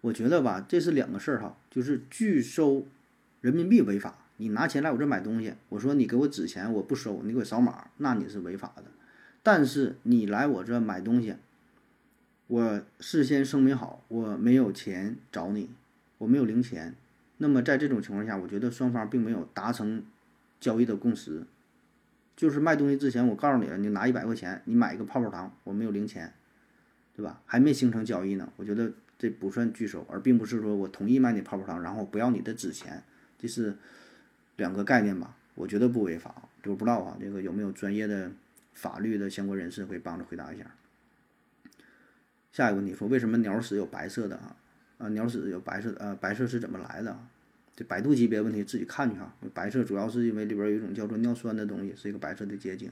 [0.00, 2.86] 我觉得吧，这是两个事儿哈，就是拒收
[3.42, 8.82] 人民币违法，你拿钱来我这买东西，我说你给我纸钱我不收，你给我扫码，那你是违法的。
[9.40, 11.36] 但是你来我这买东西，
[12.48, 15.70] 我事先声明好，我没有钱找你，
[16.18, 16.92] 我没有零钱，
[17.36, 20.02] 那么在这种情况下，我觉得双方并没有达成
[20.58, 21.44] 交易的共识，
[22.34, 26.32] 就是卖东西之前我告诉你了，你拿一百块钱，你买一个泡泡糖，我没有零钱，
[27.14, 27.40] 对吧？
[27.46, 28.92] 还没形成交易呢，我觉得。
[29.18, 33.04] 这不算拒收，而并不是说我同意卖你泡泡糖，然后不要你的纸钱，
[33.38, 33.76] 这是
[34.56, 35.36] 两个概念吧？
[35.54, 38.30] 我觉得不违法，就不知道啊，这个有没有专业的
[38.72, 40.64] 法律的相关人士可以帮着回答一下？
[42.52, 44.56] 下一个问题说，为什么鸟屎有白色的啊？
[44.98, 47.18] 啊，鸟屎有白色的，呃，白色是怎么来的？
[47.74, 49.34] 这百度级别问题自己看去哈。
[49.54, 52.90] 白色主要是因为里边有一种叫做尿酸的东西，是一个白色的结晶。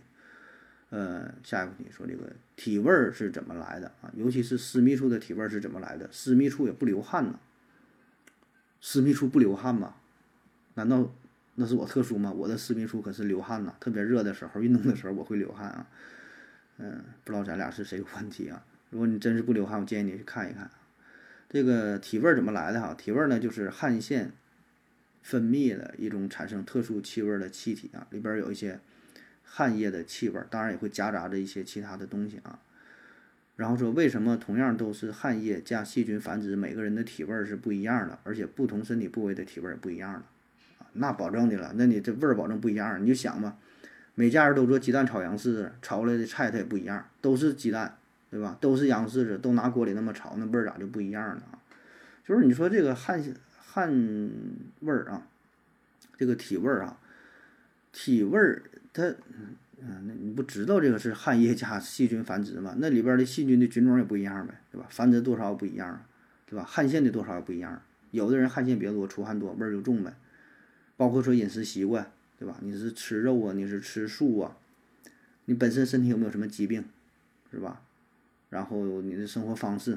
[0.89, 4.11] 呃，下一个问题说这个体味是怎么来的啊？
[4.15, 6.09] 尤其是私密处的体味是怎么来的？
[6.11, 7.39] 私密处也不流汗呢？
[8.81, 9.95] 私密处不流汗吗？
[10.75, 11.13] 难道
[11.61, 12.33] 那是我特殊吗？
[12.33, 15.87] 我的私密处可是流汗呐，特别热的时候，运动的时候我会流汗啊。
[16.79, 18.65] 嗯，不知道咱俩是谁有问题啊？
[18.89, 20.71] 如果你真是不流汗，我建议你去看一看。
[21.51, 22.95] 这个体味怎么来的哈？
[22.95, 24.33] 体味呢，就是汗腺
[25.23, 28.81] 分泌的一种产生特殊气味的气体啊，里边有一些。
[29.53, 32.61] 汗液的气味，当然也会夹杂着一些其他的东西啊。
[33.57, 40.23] 然后说，为什么同样都是汗液加细菌繁殖，每个人的体味是不一样的，而且不同身体部位的体味也不一样的？
[40.95, 43.57] 那保证的了，那你这味儿保证不一样，你就想吧，
[44.15, 47.97] 每家人都做鸡蛋炒洋柿子，炒出来的菜它也不一样，都是鸡蛋，
[48.31, 48.57] 对吧？
[48.61, 51.43] 都是洋柿子，都拿锅里那么炒，那味儿咋就不一样呢？
[52.27, 53.23] 就是你说这个汗
[53.59, 53.91] 汗
[54.81, 55.27] 味儿啊，
[56.17, 56.99] 这个体味儿啊，
[57.93, 58.63] 体味儿。
[58.93, 59.05] 它，
[59.81, 62.75] 嗯，那你不知道这个是汗液加细菌繁殖吗？
[62.79, 64.87] 那里边的细菌的菌种也不一样呗，对吧？
[64.91, 66.05] 繁殖多少不一样，
[66.45, 66.65] 对吧？
[66.69, 67.81] 汗腺的多少也不一样。
[68.11, 70.13] 有的人汗腺比较多，出汗多，味儿就重呗。
[71.01, 72.59] 包括说饮食习惯，对吧？
[72.61, 74.55] 你是吃肉啊，你是吃素啊？
[75.47, 76.85] 你本身身体有没有什么疾病，
[77.51, 77.81] 是吧？
[78.51, 79.97] 然后你的生活方式，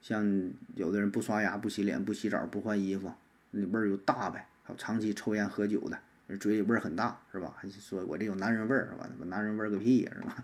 [0.00, 3.12] 像有的人不刷牙、不洗脸、不洗澡、不换衣服，
[3.50, 4.46] 那味儿就大呗。
[4.62, 5.98] 还有长期抽烟喝酒的。
[6.40, 7.52] 嘴里味儿很大，是吧？
[7.58, 9.06] 还是说我这有男人味儿，是吧？
[9.26, 10.42] 男人味儿个屁呀，是吧？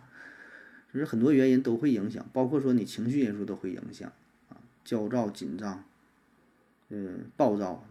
[0.92, 4.12] 就是很多原因都会影响，包括说你情绪因素都会影响
[4.50, 5.82] 啊，焦躁、紧张，
[6.90, 7.86] 嗯，暴躁、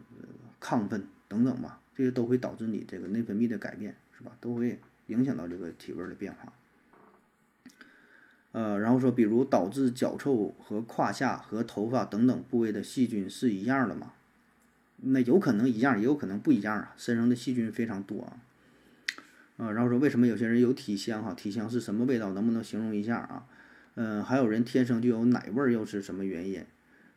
[0.62, 4.34] 亢奋等等吧，这些都会导致你这个内分泌的改变，是吧？
[4.42, 6.52] 都会影响到这个体味的变化。
[8.52, 14.12] 呃，然后说，比如导致脚臭和胯下和头发等等部位的细菌是一样的吗？
[14.98, 16.94] 那有可能一样，也有可能不一样啊。
[16.98, 18.36] 身上的细菌非常多啊，
[19.56, 21.34] 啊，然后说为什么有些人有体香哈？
[21.34, 22.34] 体香是什么味道？
[22.34, 23.46] 能不能形容一下啊？
[23.96, 26.66] 嗯，还有人天生就有奶味儿，又是什么原因？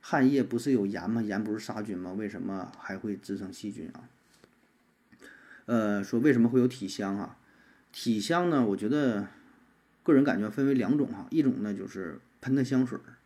[0.06, 1.22] 汗液不是有盐吗？
[1.22, 2.12] 盐不是杀菌吗？
[2.12, 4.04] 为什么还会滋生细菌啊？
[5.64, 7.38] 呃，说为什么会有体香啊？
[7.90, 8.66] 体香呢？
[8.66, 9.28] 我觉得
[10.02, 13.16] 个人感觉分为两种哈，一种呢就是喷的香水儿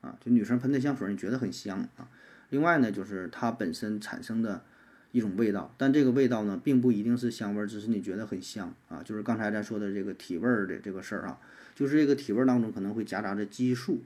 [0.00, 2.08] 啊，就女生喷的香水儿，你觉得很香啊。
[2.48, 4.64] 另外呢，就是它本身产生的
[5.12, 9.02] 一种味道，但这个味道呢，并不一定是香味儿，只是你觉得很香啊。
[9.04, 11.38] 就是刚才咱说的这个体味儿的这个事儿啊，
[11.74, 14.00] 就是这个体味儿当中可能会夹杂着激素，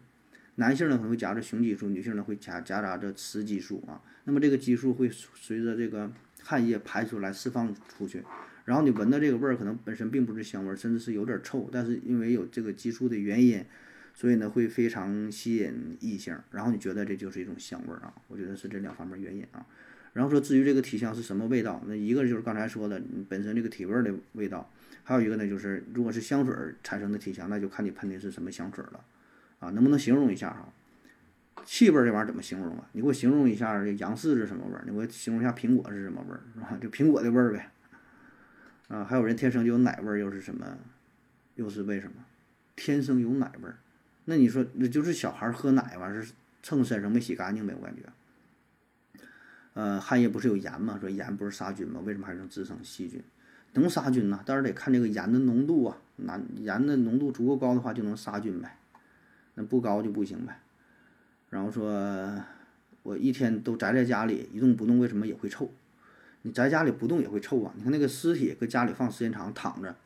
[0.59, 4.01] 男性呢可能会夹着雄激素，女性呢会夹夹杂着雌激素啊。
[4.25, 6.11] 那么这个激素会随着这个
[6.43, 8.23] 汗液排出来释放出去，
[8.65, 13.65] 然后你闻到这个味儿，可能本身并不是香味，甚至是有点臭，但是因为有这个激素的原因。
[14.15, 18.13] 所以呢，会非常吸引异性，然后你觉得这就是一种香味儿啊？
[18.27, 19.65] 我觉得是这两方面原因啊。
[20.13, 24.69] 然后说至于这个体香是什么味道，那一个就是刚才说的本身这个体味的味道，
[25.05, 29.05] 还有一个呢就是如果是香水产生的体香，那就看你喷的是什么香水了，
[29.61, 30.69] 啊，能不能形容一下哈？
[31.65, 32.89] 气味这玩意儿怎么形容啊？
[32.93, 34.83] 你给我形容一下这杨柿是什么味儿？
[34.87, 36.79] 你给我形容一下苹果是什么味儿，是吧？
[36.81, 37.71] 就苹果的味儿呗。
[38.89, 40.79] 啊，还有人天生就有奶味儿，又是什么？
[41.57, 42.25] 又是为什么？
[42.77, 43.77] 天生有奶味儿？
[44.25, 47.75] 那你说那就是小孩喝奶完是蹭身上没洗干净呗？
[47.79, 48.03] 我感觉。
[49.75, 50.99] 呃，汗液不是有盐吗？
[51.01, 52.01] 说盐不是杀菌吗？
[52.05, 53.23] 为什么还能滋生细菌？
[53.75, 55.99] 能杀菌呢，但是得看这个盐的浓度啊。
[56.17, 58.77] 那盐的浓度足够高的话，就能杀菌呗。
[59.59, 60.61] 那不高就不行呗。
[61.51, 62.41] 然后说，
[63.03, 65.69] 我一天都宅在家里一动不动，为什么也会臭？
[66.43, 67.75] 你宅家里不动也会臭啊！
[67.77, 69.97] 你看那个尸体搁家里放时间长，躺着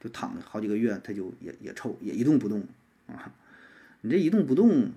[0.00, 2.64] 就躺着好几个月，它就也也臭，也一动不动
[3.06, 3.30] 啊！
[4.00, 4.90] 你这一动不动，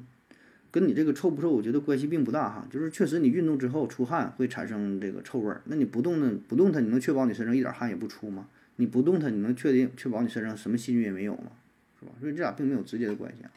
[0.72, 2.66] 跟你这个臭不臭，我觉得关系并不大哈。
[2.72, 6.32] 就是确实你运动之后出汗会产生这个臭味儿，那你不动呢？
[6.48, 8.48] 不动它，你能确保你身上一点汗也不出吗？
[8.78, 11.52] 你不动它，你能确定确保你身上什么细菌也没有吗？
[12.00, 12.14] 是吧？
[12.22, 13.52] 所以这俩并没有直接的关系啊。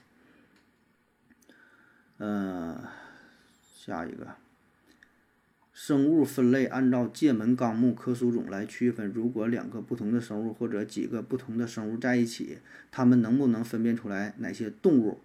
[2.19, 2.77] 嗯，
[3.63, 4.35] 下一个，
[5.73, 9.09] 生物分类按照界门纲目科属种来区分。
[9.09, 12.59] 如果两个不同的生物或者几个不同的生物在一起，
[12.91, 15.21] 它们能不能分辨出来哪些动物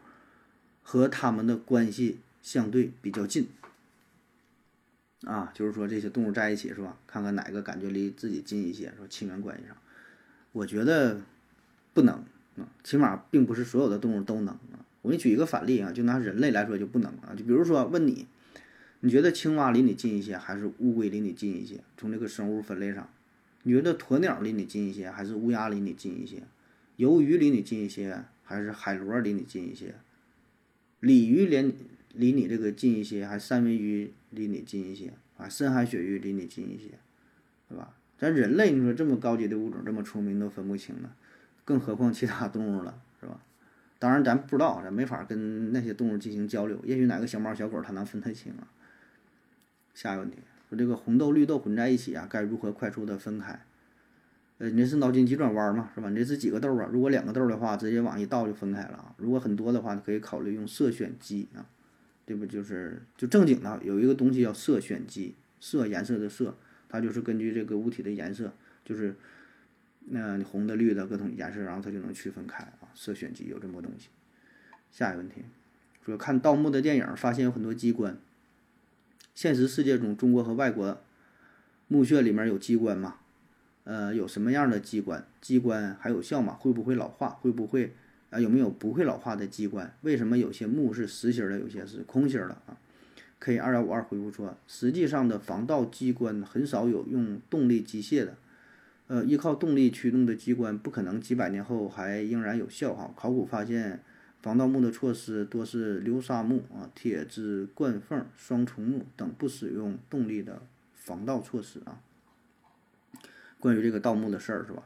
[0.84, 3.48] 和它们的关系相对比较近？
[5.26, 6.98] 啊，就是说这些动物在一起是吧？
[7.08, 9.76] 看看哪个感觉离自己近一些，说亲缘关系上，
[10.52, 11.22] 我觉得
[11.94, 12.14] 不能
[12.58, 14.86] 啊，起码并不是所有的动物都能啊。
[15.04, 17.36] 我给你举一个反例啊，就拿人类来说就不能啊。
[17.38, 18.26] 就比如说问你，
[19.02, 21.80] 你觉得青蛙离你近一些，还是乌龟离你近一些？
[21.96, 23.08] 从这个生物分类上，
[23.64, 26.42] 你觉得鸵鸟离你近一些，还是乌鸦离你近一些？
[26.98, 29.94] 鱿鱼离你近一些，还是海螺离你近一些？
[31.00, 31.72] 鲤鱼连
[32.14, 35.12] 离你这个近一些，还是三文鱼离你近一些？
[35.38, 36.92] 啊，深海鳕鱼离你近一些，
[37.68, 37.94] 对吧？
[38.18, 41.14] 咱人类你说这么高级的物种，这么聪明都分不清了，
[41.66, 43.42] 更何况其他动物了，是吧？
[44.04, 46.78] 当然，咱不知道，咱没法跟那些动物进行交流。
[46.84, 48.68] 也许哪个小猫小狗它能分得清啊？
[49.94, 53.58] 下一个问题，说这个红豆绿豆混在一起啊，该如何快速的分开？
[54.58, 56.10] 呃，你这是脑筋急转弯嘛，是吧？
[56.10, 56.90] 你这是几个豆啊？
[56.92, 59.16] 如果两个豆的话，直接往一倒就分开了啊。
[59.16, 61.64] 如果很多的话，你可以考虑用色选机啊，
[62.28, 66.58] 这不就是就正经的有一个东西叫色选机，色颜色的色，
[66.90, 68.52] 它就是根据这个物体的颜色，
[68.84, 69.16] 就是。
[70.06, 72.62] 那你红的、绿的各种颜色，然后它就能区分开。
[72.96, 74.08] 色选机有这么个东西。
[74.92, 75.42] 下一个问题，
[76.06, 78.18] 说看盗墓的电影，发现有很多机关。
[79.34, 81.02] 现实世界中，中国和外国
[81.88, 83.16] 墓穴里面有机关吗？
[83.86, 85.26] 呃，有什么样的机关？
[85.42, 86.54] 机关还有效吗？
[86.54, 87.30] 会不会老化？
[87.30, 87.94] 会不会
[88.30, 88.40] 啊？
[88.40, 89.94] 有没有不会老化的机关？
[90.02, 92.78] 为什么有些墓是实心的，有些是空心的啊
[93.40, 98.38] ？K 二幺五二回复说，实际上的防盗机关很少有用动力机械的。
[99.08, 103.14] 呃，依靠动力驱动的机关不可能几百年后还仍然有效哈。
[103.18, 104.02] 考古发现，
[104.42, 110.62] 防盗墓的措施多是流沙墓啊、铁质灌缝、双重木等不使用动力的
[110.96, 112.00] 防盗措施啊。
[113.60, 114.84] 关于这个盗墓的事儿是吧？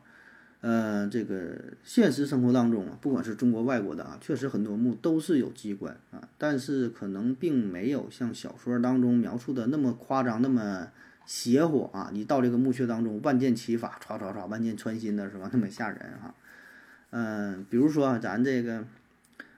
[0.61, 10.89] 呃，这个现实生活当中啊，不管是中国、外国的啊，确实很多墓都是有机关啊，但是可能并没有像小说当中描述的那么夸张，那么。
[11.27, 12.09] 邪火啊！
[12.13, 15.49] 你到这个墓穴当中，万箭齐发，唰唰唰，万箭穿心的是吧？
[15.51, 16.33] 那么吓人哈。
[17.09, 18.85] 嗯，比如说咱这个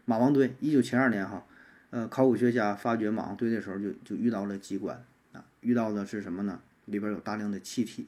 [0.06, 1.46] 马王堆，一九七二年哈，
[1.92, 6.60] 呃，考古学家发掘马王堆的时候，就就遇到了机关啊，遇到的是什么呢？
[6.86, 8.08] 里边有大量的气体，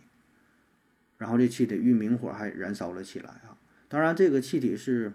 [1.19, 3.55] 然后这气体遇明火还燃烧了起来啊。
[3.87, 5.13] 当然，这个气体是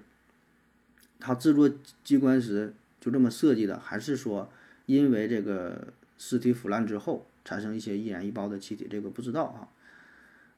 [1.18, 1.68] 它制作
[2.04, 4.48] 机关时就这么设计的，还是说
[4.87, 7.26] 因为这个尸体腐烂之后？
[7.46, 9.68] 产生一些易燃易爆的气体，这个不知道啊。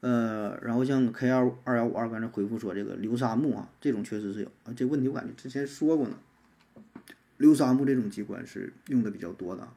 [0.01, 4.72] 呃，然后像 K 二二幺五二刚才回复说这个流沙木啊，这种确实是有啊。
[4.74, 6.18] 这问题我感觉之前说过呢。
[7.36, 9.68] 流沙木这种机关是用的比较多的，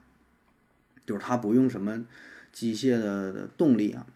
[1.06, 2.04] 就是它不用什么
[2.52, 4.08] 机械的动力啊，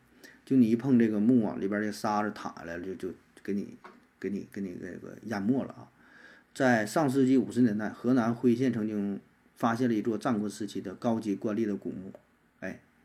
[0.44, 3.10] 就你一碰这个木啊，里边这沙子淌下来了，就就
[3.44, 3.78] 给你
[4.20, 5.88] 给你给你这个淹没了啊。
[6.56, 9.20] 在上世纪五十年代，河南辉县曾经
[9.56, 12.12] 发现了一座战国时期的高级官吏的古墓。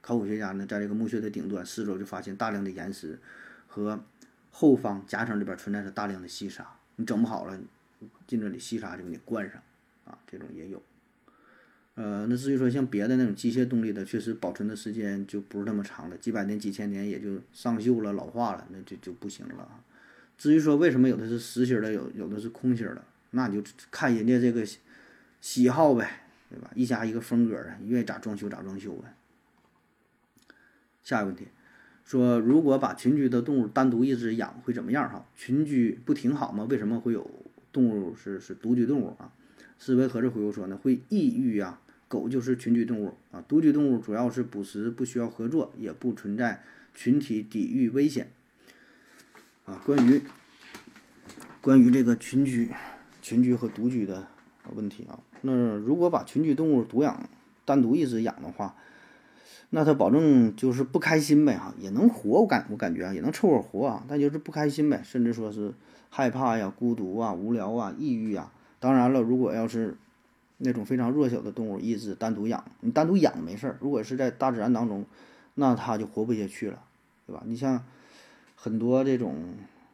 [0.01, 3.19] 考古学家呢，在这个墓穴的顶端四周就发现大量的岩石，
[3.67, 4.03] 和
[4.51, 6.67] 后方夹层里边存在着大量的细沙。
[6.97, 7.59] 你整不好了，
[8.27, 9.63] 进这里细沙就给你灌上，
[10.05, 10.83] 啊，这种也有。
[11.95, 19.69] 呃，那至于说像别的那种机械动力的，确实保存的时间就不是那么长了，几百年、几千年也就上锈了、老化了，那就就不行了。
[20.39, 24.67] 至于说为什么有的是实心的，有有的是空心的，那你就看人家这个
[25.43, 26.71] 喜好呗，对吧？
[26.75, 29.15] 一家一个风格啊，愿意咋装修咋装修呗。
[31.11, 31.49] 下一个问题，
[32.05, 35.11] 说如果把群居的动物单独一只养会怎么样？
[35.11, 36.69] 哈，群居不挺好吗？
[36.71, 37.29] 为什么会有
[37.73, 39.33] 动物是是独居动物啊？
[39.77, 41.81] 思维盒子回复说呢，会抑郁啊。
[42.07, 46.63] 狗就是群居动物啊，独居动物主要是捕食，不需要合作，也不存在
[46.95, 48.31] 群体抵御危险
[49.65, 49.83] 啊。
[49.85, 50.23] 关于
[51.61, 52.71] 关于这个群居、
[53.21, 54.29] 群居和独居的
[54.75, 57.29] 问题啊，那如果把群居动物独养，
[57.65, 58.77] 单独一只养的话，
[59.73, 65.73] 那它保证就是不开心呗哈，也能活，我感我感觉，也能凑合活啊，但就是不开心呗，甚至说是
[66.11, 68.53] 害怕呀、孤独啊、无聊啊、抑郁啊。
[68.81, 69.97] 当然了，如果要是
[70.59, 73.79] 那种非常弱小的动物，一只单独养，你单独养没事儿。
[73.81, 75.07] 如果是在大自然当中，
[75.55, 76.83] 那它就活不下去了，
[77.29, 77.43] 对吧？
[77.47, 77.85] 你像
[78.57, 79.37] 很多这种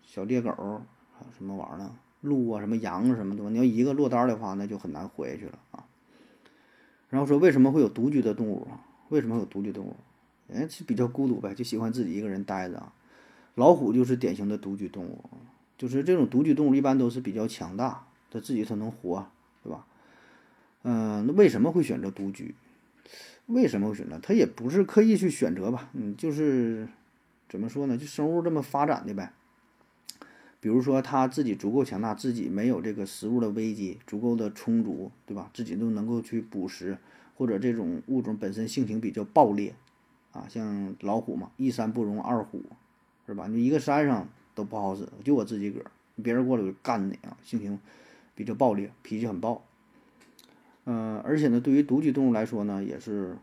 [0.03, 5.85] 小猎狗啊，什么玩意儿呢，鹿啊，什么羊，什么的，你要一个落单的话，那就很难活下去了啊。
[7.11, 8.81] 然后说为什么会有独居的动物啊？
[9.09, 9.97] 为什么有独居动物？
[10.53, 12.93] 哎，是比较孤独呗，就喜欢自己一个人待着。
[13.55, 15.25] 老虎就是典型的独居动物，
[15.79, 19.27] 就是这种独居动物一般都是比较强大，它自己它能活，
[19.63, 19.87] 对吧？
[20.83, 22.55] 嗯，那为什么会选择独居？
[23.47, 24.19] 为什么会选择？
[24.23, 26.87] 它也不是刻意去选择吧，嗯，就是
[27.49, 27.97] 怎么说呢？
[27.97, 29.33] 就生物这么发展的呗。
[30.61, 35.51] 比如说，它自己足够强大，自己没有这个食物的危机，足够的充足，对吧？
[35.55, 36.99] 自己都能够去捕食。
[37.37, 39.75] 或者这种物种本身性情比较暴烈，
[40.33, 42.63] 啊，像老虎嘛，一山不容二虎，
[43.27, 43.47] 是吧？
[43.49, 45.91] 你一个山上都不好使，就我自己个儿，
[46.23, 47.79] 别人过来就干你啊，性情
[48.35, 49.63] 比较暴烈，脾气很暴。
[50.85, 53.37] 嗯，而且呢，对于独居动物来说呢，也是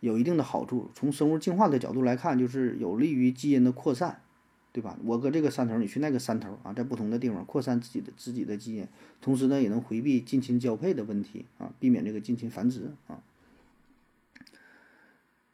[0.00, 0.90] 有一定的好处。
[0.94, 4.20] 从生物进化的角度来看，就是有利于基因的扩散，
[4.72, 4.98] 对吧？
[5.04, 8.88] 我搁这个山头，你去那个山头啊，在不同的地方扩散自己的自己的基因，
[9.20, 13.22] 同时呢，也能回避近亲交配的问题啊，避免这个近亲繁殖啊。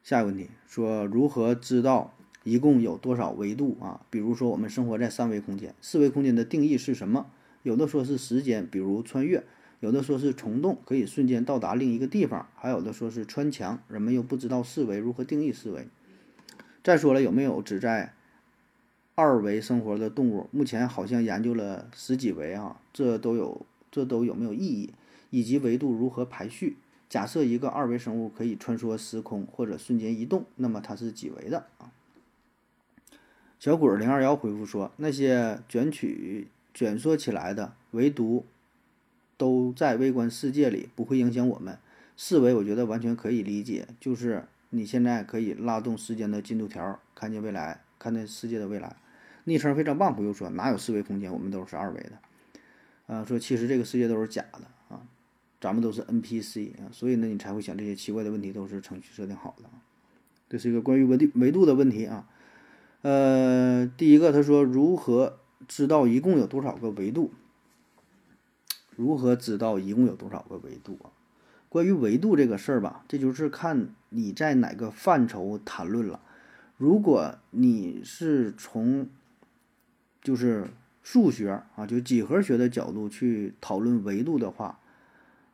[0.03, 4.01] 下一个问题说，如何知道一共有多少维度啊？
[4.11, 7.27] 比如说，我们生活在三维空间，四维空间的定义是什么？
[7.63, 9.43] 有的说是时间，比如穿越；
[9.79, 13.81] 有的说是虫洞，可以瞬间到达另一个地方；还有的说是穿墙。
[13.87, 15.87] 人们又不知道四维，如何定义四维？
[16.83, 18.13] 再说了，有没有只在
[19.15, 20.49] 二维生活的动物？
[20.51, 24.93] 目前好像研究了十几维啊，这都有，这都有没有意义？
[25.31, 26.79] 以及维度如何排序？
[27.13, 31.93] 假设一个二维生物可以穿梭时空或者瞬间移动，那么它是几维的啊？
[33.61, 38.47] 小鬼零二幺回复说，那些卷曲卷缩起来的，唯独
[39.37, 41.77] 都在微观世界里，不会影响我们。
[42.17, 48.97] 四维我觉得完全可以理解，就是你现在可以拉动时间的进度条，看见未来，看见世界的未来。
[49.45, 52.13] 昵称非常棒，回复说哪有四维空间，我们都是二维的。
[53.15, 54.63] 啊，说其实这个世界都是假的。
[55.63, 59.71] 咱们都是 NPC 啊，所以呢，你才会想这些奇怪的问题，都是程序设定好的。
[60.51, 62.29] 这是一个关于维度维度的问题啊。
[63.03, 65.39] 呃，第一个，他说如何
[65.69, 67.31] 知道一共有多少个维度？
[68.97, 71.15] 如何知道一共有多少个维度啊？
[71.69, 76.21] 关于维度这个事儿吧，这就是看你在哪个范畴谈论了。
[76.77, 79.09] 如果你是从
[80.21, 80.71] 就是
[81.05, 84.81] 数学啊，就几何学的角度去讨论维度的话。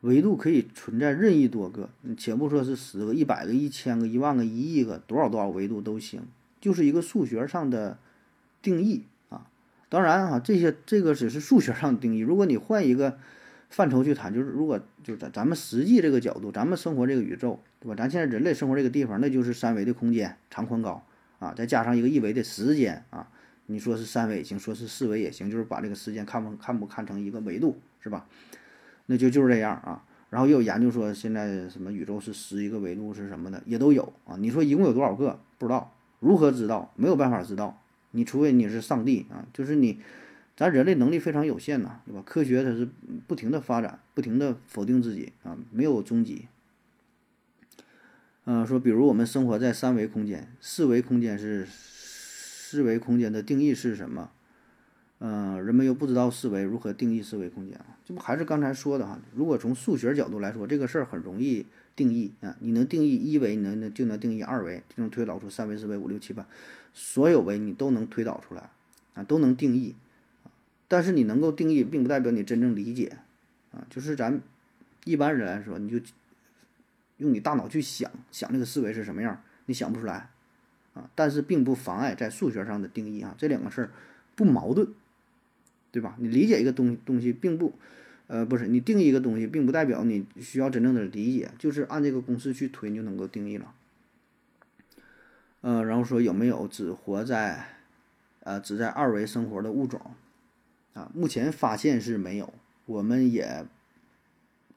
[0.01, 6.21] 维度可以存在任意多个，且不说是十个、一百个、一千个、一万个、一亿个，多少多少维度都行，
[6.61, 7.97] 就是一个数学上的
[8.61, 9.47] 定义啊。
[9.89, 12.19] 当然啊，这些这个只是数学上的定义。
[12.19, 13.17] 如果你换一个
[13.69, 17.95] 范畴去谈，就是如果就是咱咱们实际这个角度，咱们生活这个宇宙，对吧？
[17.95, 21.03] 咱现在人类生活这个地方，那就是三维的空间，长宽高
[21.39, 23.27] 啊，再加上一个一维的时间啊。
[23.65, 28.25] 你说是三维也行，说是四维也行，就是把这个时间看不看不看成一个维度，是吧？
[29.11, 34.37] 那就就是这样啊，然后又有研究说现在什么宇宙是十一个维度是什么的也都有啊。
[34.37, 35.39] 你说一共有多少个？
[35.57, 36.93] 不知道，如何知道？
[36.95, 37.81] 没有办法知道。
[38.11, 39.99] 你除非你是上帝啊，就是你，
[40.55, 42.21] 咱人类能力非常有限呐，对吧？
[42.23, 42.87] 科学它是
[43.25, 46.47] 不停的发展，不停的否定自己啊，没有终极。
[48.45, 54.29] 嗯，说比如我们生活在三维空间，四维空间是四维空间的定义是什么？
[55.21, 57.97] 嗯，人们又不知道四维如何定义四维空间啊？
[58.05, 59.19] 这不还是刚才说的哈？
[59.35, 62.55] 如果从数学角度来说，这个事儿很容易定义啊。
[62.61, 66.47] 你能定义一维，你能就能定义二维，就能推导出三维、四维、五六七八，
[66.93, 68.69] 所有维你都能推导出来
[69.13, 69.93] 啊，都能定义。
[70.87, 73.17] 但是你能够定义，并不代表你真正理解
[73.73, 73.85] 啊。
[73.89, 74.39] 就是咱
[75.03, 75.99] 一般人来说，你就
[77.17, 80.29] 用你大脑去想想这个思维是什么样，你想不出来
[80.93, 81.09] 啊。
[81.13, 83.91] 但是并不妨碍在数学上的定义啊，这两个事儿
[84.33, 84.87] 不矛盾。
[85.91, 86.15] 对吧？
[86.19, 87.73] 你理解一个东东西，并不，
[88.27, 93.73] 呃，不是你定义一个东西，并不代表你需要真正的理解，就是按这个公式去推，你就能够定义了。
[95.61, 97.65] 呃，然后说有没有只活在，
[98.41, 99.99] 呃，只在二维生活的物种？
[100.93, 102.53] 啊，目前发现是没有，
[102.85, 103.65] 我们也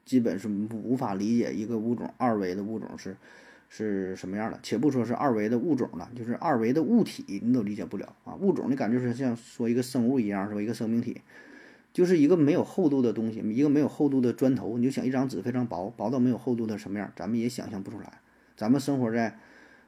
[0.05, 3.15] 基本是无法理解一个物种二维的物种是
[3.75, 4.59] 是什么样的。
[4.61, 8.35] 且不说是二维的物种了，就是二维的物体你都理解不了啊。
[8.35, 10.61] 物种你感觉是像说一个生物一样，是吧？
[10.61, 11.21] 一个生命体，
[11.91, 18.19] 就是一个没有厚度的东西，一个没有厚度的砖头，你就想一张纸非常薄，薄到没有厚度的什么样，咱们也想象不出来。
[18.55, 19.39] 咱们生活在。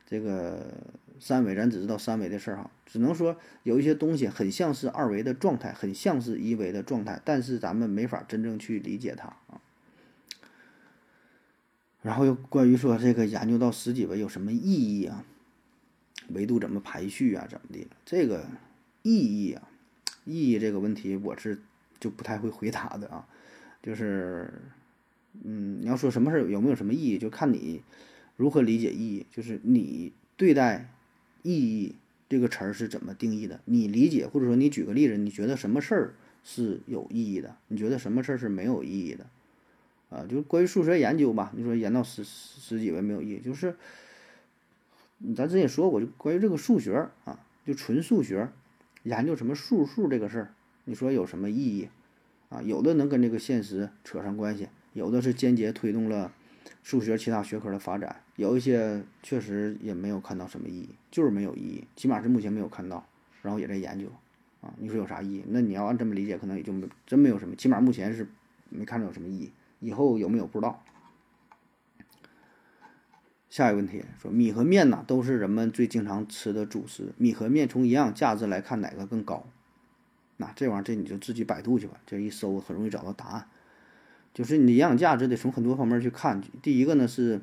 [0.07, 0.71] 这个
[1.19, 9.59] 三维，咱只知道三维的事儿哈，只能说有一些东西很像是二维的状态，很像是一维的状态，但是咱们没法真正去理解它啊。
[12.05, 15.25] 然后又关于说这个研究到十几维有什么意义啊？
[16.29, 17.47] 维度怎么排序啊？
[17.49, 17.87] 怎么的？
[18.05, 18.45] 这个
[19.01, 19.67] 意义啊，
[20.23, 21.59] 意义这个问题我是
[21.99, 23.27] 就不太会回答的啊。
[23.81, 24.53] 就是，
[25.43, 27.81] 嗯，你要说什么事有没有什么意义，就看你。
[28.37, 29.25] 如何理解意义？
[29.31, 30.91] 就是你对待
[31.41, 31.95] “意义”
[32.29, 33.61] 这个词儿是怎么定义的？
[33.65, 37.55] 你理解，或者说你举个例子，你觉得什么事儿是有意义的？
[37.69, 39.25] 你觉得什么事儿是没有意义的？
[40.09, 41.51] 啊，就是关于数学研究吧。
[41.55, 43.75] 你说研到十十几位没有意义，就是
[45.35, 48.49] 咱之前说过，就关于这个数学啊，就纯数学
[49.03, 50.53] 研究什么数数这个事儿，
[50.85, 51.89] 你说有什么意义？
[52.49, 56.31] 啊，有的能跟这个现实扯上关系，有的是间接推动了。
[56.81, 63.03] 数学其他学科的发展，有一些确实也没有看到什么意义，就是没有意义，起码是目前没有看到，
[63.41, 64.05] 然后也在研究，
[64.61, 65.43] 啊，你说有啥意义？
[65.47, 68.27] 那你要按这么理解，可能也就没真没有什么，起码目前是
[68.69, 69.51] 没看到有什么意义，
[69.85, 70.83] 以后有没有不知道。
[73.49, 79.45] 下一个问题说，米和面呢都是人们最经常吃的主食，米和面从营养价值来看哪个更高？
[80.37, 83.47] 那这玩意儿这你就自己百度去吧，这一搜很容易找到答案。
[84.33, 86.41] 就是你的营养价值得从很多方面去看。
[86.61, 87.39] 第一个呢是，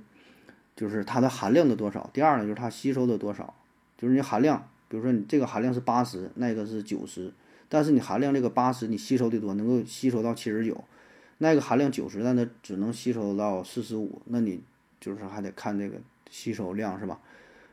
[0.77, 3.55] 就是它的含量的多少；第二呢就是它吸收的多少。
[3.97, 7.33] 就是你含量，比如说你这个含量是八十，那个是九十，
[7.71, 10.75] 但是你含量这个八十你吸收的多，能够吸收到七十九；
[11.43, 14.61] 那个含量九十，但它只能吸收到四十五，那你
[15.01, 15.97] 就是还得看这个
[16.31, 17.19] 吸收量是吧？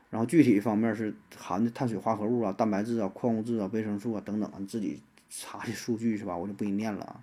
[0.09, 4.99] 然后具体方面是含的碳水化合物啊、蛋白质啊、矿物质啊、维生素啊等等，你自己
[5.29, 6.35] 查的数据是吧？
[6.35, 7.21] 我就不给你念了啊。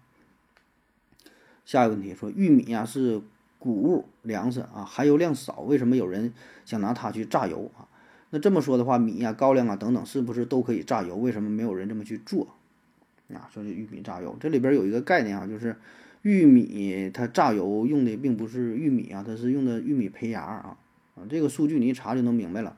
[1.65, 3.21] 下一个问题说，玉米啊是
[3.59, 6.33] 谷物粮食啊，含油量少，为什么有人
[6.65, 7.89] 想拿它去榨油啊？
[8.31, 11.17] 那这么说的话，米啊、高粱啊等等，是不是都可以榨油？
[11.17, 12.47] 为什么没有人这么去做？
[13.35, 15.75] 啊，说这玉米榨油，这里边有一个概念啊，就是
[16.27, 20.77] 玉米它榨油用的并不是玉米啊，它是用的玉米胚芽啊
[21.15, 22.77] 啊，这个数据你一查就能明白了。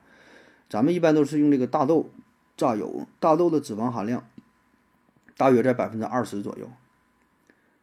[0.69, 2.11] 咱们一般都是用这个大豆
[2.55, 4.23] 榨油，大豆的脂肪含量
[5.35, 6.69] 大约在百分之二十左右。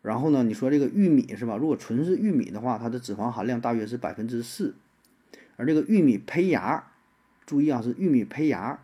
[0.02, 0.44] 然后呢？
[0.44, 1.56] 你说这个玉米是吧？
[1.56, 4.76] 如果纯是玉米的话，它的脂肪含量大约是百分之四，
[5.56, 6.92] 而这个玉米胚芽，
[7.44, 8.78] 注意啊，是玉米胚芽，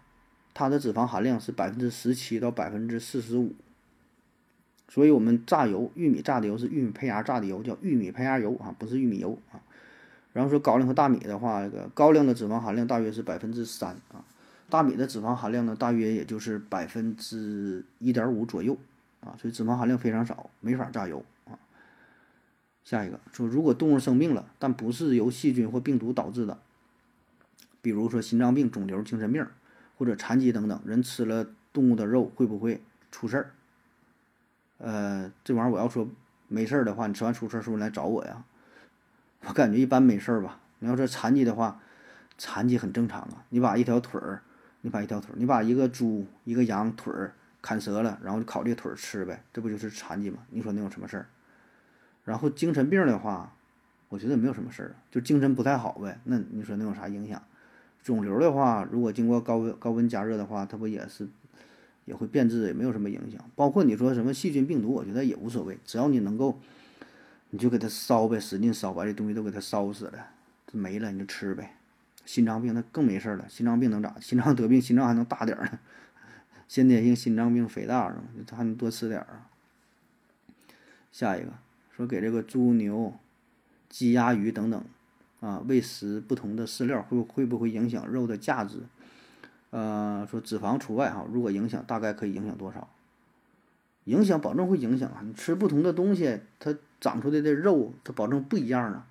[0.52, 3.54] 它的脂肪含量是百分之十七到百分之四十五。
[4.92, 9.56] 所以，我们榨油，玉米榨的油是玉米胚芽榨的油，叫玉米胚芽油啊，不是玉米油啊。
[10.34, 14.22] 然后说高粱和大米的话，这个高粱的脂肪含量大约是百分之三啊，
[14.68, 18.76] 大米的脂肪含量呢，大约也就是百分之一点五左右。
[19.20, 21.56] 啊，所以脂肪含量非常少，没法榨油啊。
[22.84, 26.58] 下一个说，如果动物生病了，但不是由细菌或病毒导致的，
[27.80, 29.46] 比如说心脏病、肿瘤、精神病
[29.96, 33.54] 或者残疾等等，人吃了动物的肉会不会出事儿？
[34.82, 36.08] 呃，这玩意儿我要说
[36.48, 38.42] 没事儿的话，你吃完出事儿是不是来找我呀？
[39.46, 40.58] 我感觉一般没事儿吧。
[40.80, 41.80] 你要说残疾的话，
[42.36, 43.44] 残疾很正常啊。
[43.50, 44.42] 你把一条腿儿，
[44.80, 47.32] 你把一条腿儿，你把一个猪、一个羊腿儿。
[47.64, 50.38] 砍折了，然后就烤这腿儿吃呗，这不就是残疾吗？
[50.50, 51.26] 你说能有什么事儿？
[52.24, 53.54] 然后精神病的话，
[54.08, 56.18] 我觉得没有什么事儿，就精神不太好呗。
[56.24, 57.40] 那你说能有啥影响？
[58.02, 61.28] 肿瘤的话，如果经过高温高温加热的话，它不也是
[62.04, 63.40] 也会变质，也没有什么影响。
[63.54, 66.58] 包括你说什么细菌病毒，我觉得也无所谓，只要你能够，
[67.50, 70.26] 你就给它烧呗，使劲烧，把这东西都给它烧死了，
[70.72, 71.76] 没了你就吃呗。
[72.24, 74.14] 心脏病那更没事儿了，心脏病能咋？
[74.20, 75.78] 心脏得病，心脏还能大点儿呢。
[76.68, 78.22] 先天性心脏病肥大是吗？
[78.52, 79.50] 还能多吃点儿啊。
[81.10, 81.52] 下一个
[81.94, 83.12] 说给这个猪牛、
[83.90, 84.82] 鸡鸭鱼等等
[85.40, 88.78] 啊喂食不同的饲料，会会不会影响肉的价值？
[89.72, 92.88] 呃，说脂肪除外哈，如果影响，大概可以影响多少？
[94.04, 95.22] 影响保证会影响啊！
[95.24, 99.06] 你吃不同的东西，它长出来的肉它保证不一样啊。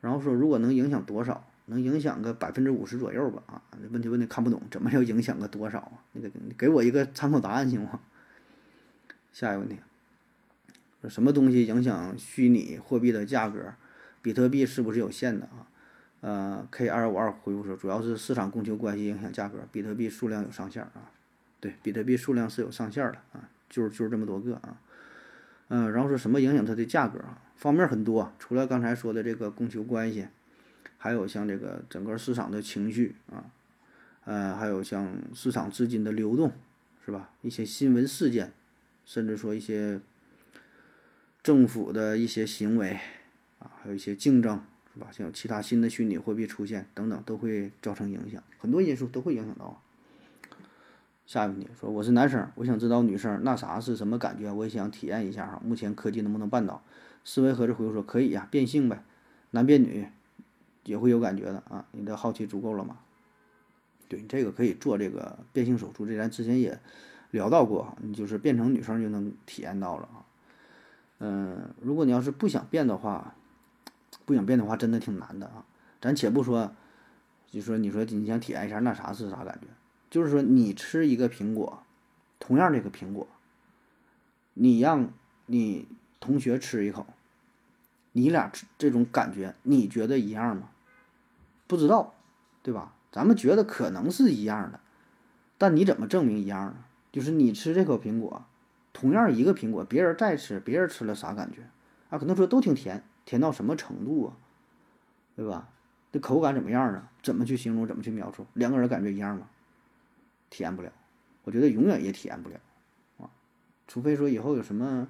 [0.00, 1.44] 然后说如果能影响多少？
[1.66, 3.42] 能影响个百分之五十左右吧？
[3.46, 5.92] 啊，问题问的看不懂，怎么要影响个多少啊？
[6.12, 8.00] 你给给我一个参考答案行吗？
[9.32, 9.76] 下一个问题，
[11.08, 13.74] 什么东西影响虚拟货币的价格？
[14.20, 15.68] 比特币是不是有限的啊？
[16.20, 21.10] 呃，K 二五二回复说，主要是市场供求关系影响价格，比特币数量有上限啊。
[21.60, 24.80] 对，比特币数量是有上限的啊，就是就是这么多个啊。
[25.68, 27.42] 嗯，然后说什么影响它的价格啊？
[27.56, 30.28] 方面很多，除了刚才说的这个供求关系，
[30.96, 33.44] 还有像这个整个市场的情绪啊，
[34.24, 36.52] 呃，还有像市场资金的流动，
[37.04, 37.30] 是吧？
[37.42, 38.52] 一些新闻事件，
[39.04, 40.00] 甚至说一些
[41.42, 42.98] 政府的一些行为
[43.58, 44.62] 啊，还有一些竞争，
[44.98, 45.08] 吧？
[45.12, 49.80] 像有其他新的虚拟货币出现等等，都会造成影响，很多因素都会影响到。
[51.26, 55.60] 下一个问题说，我是男生，我想知道女生那啥是什么感觉，我也想体验一下哈。
[55.62, 56.82] 目前科技能不能办到？
[57.24, 59.04] 思维盒子回复说可以呀，变性呗，
[59.50, 60.08] 男变女
[60.84, 61.84] 也会有感觉的啊。
[61.92, 62.98] 你的好奇足够了吗？
[64.08, 66.80] 对，这个可以做这个变性手术，这咱之前也
[67.30, 67.94] 聊到过哈。
[68.00, 70.24] 你就是变成女生就能体验到了啊。
[71.18, 73.34] 嗯，如果你要是不想变的话，
[74.24, 75.64] 不想变的话，真的挺难的啊。
[76.00, 76.72] 咱且不说，
[77.50, 79.66] 就说你说你想体验一下那啥是啥感觉？
[80.10, 81.82] 就是说，你吃一个苹果，
[82.38, 83.26] 同样这个苹果，
[84.54, 85.10] 你让
[85.46, 85.86] 你
[86.18, 87.06] 同学吃一口，
[88.12, 90.70] 你俩吃这种感觉，你觉得一样吗？
[91.66, 92.14] 不知道，
[92.62, 92.94] 对吧？
[93.12, 94.80] 咱们觉得可能是一样的，
[95.58, 96.84] 但你怎么证明一样呢？
[97.10, 98.44] 就是你吃这口苹果，
[98.92, 101.68] 同样一个苹果，别人再吃，别人吃了啥感觉？
[102.10, 104.32] 啊，可能说都挺甜，甜到什么程度啊？
[105.36, 105.68] 对吧？
[106.10, 107.12] 这口感怎么样啊？
[107.22, 107.86] 怎么去形容？
[107.86, 108.46] 怎么去描述？
[108.54, 109.46] 两个人感觉一样吗？
[110.48, 110.90] 体验不了，
[111.44, 112.58] 我觉得永远也体验不了
[113.18, 113.28] 啊，
[113.86, 115.06] 除非说以后有什么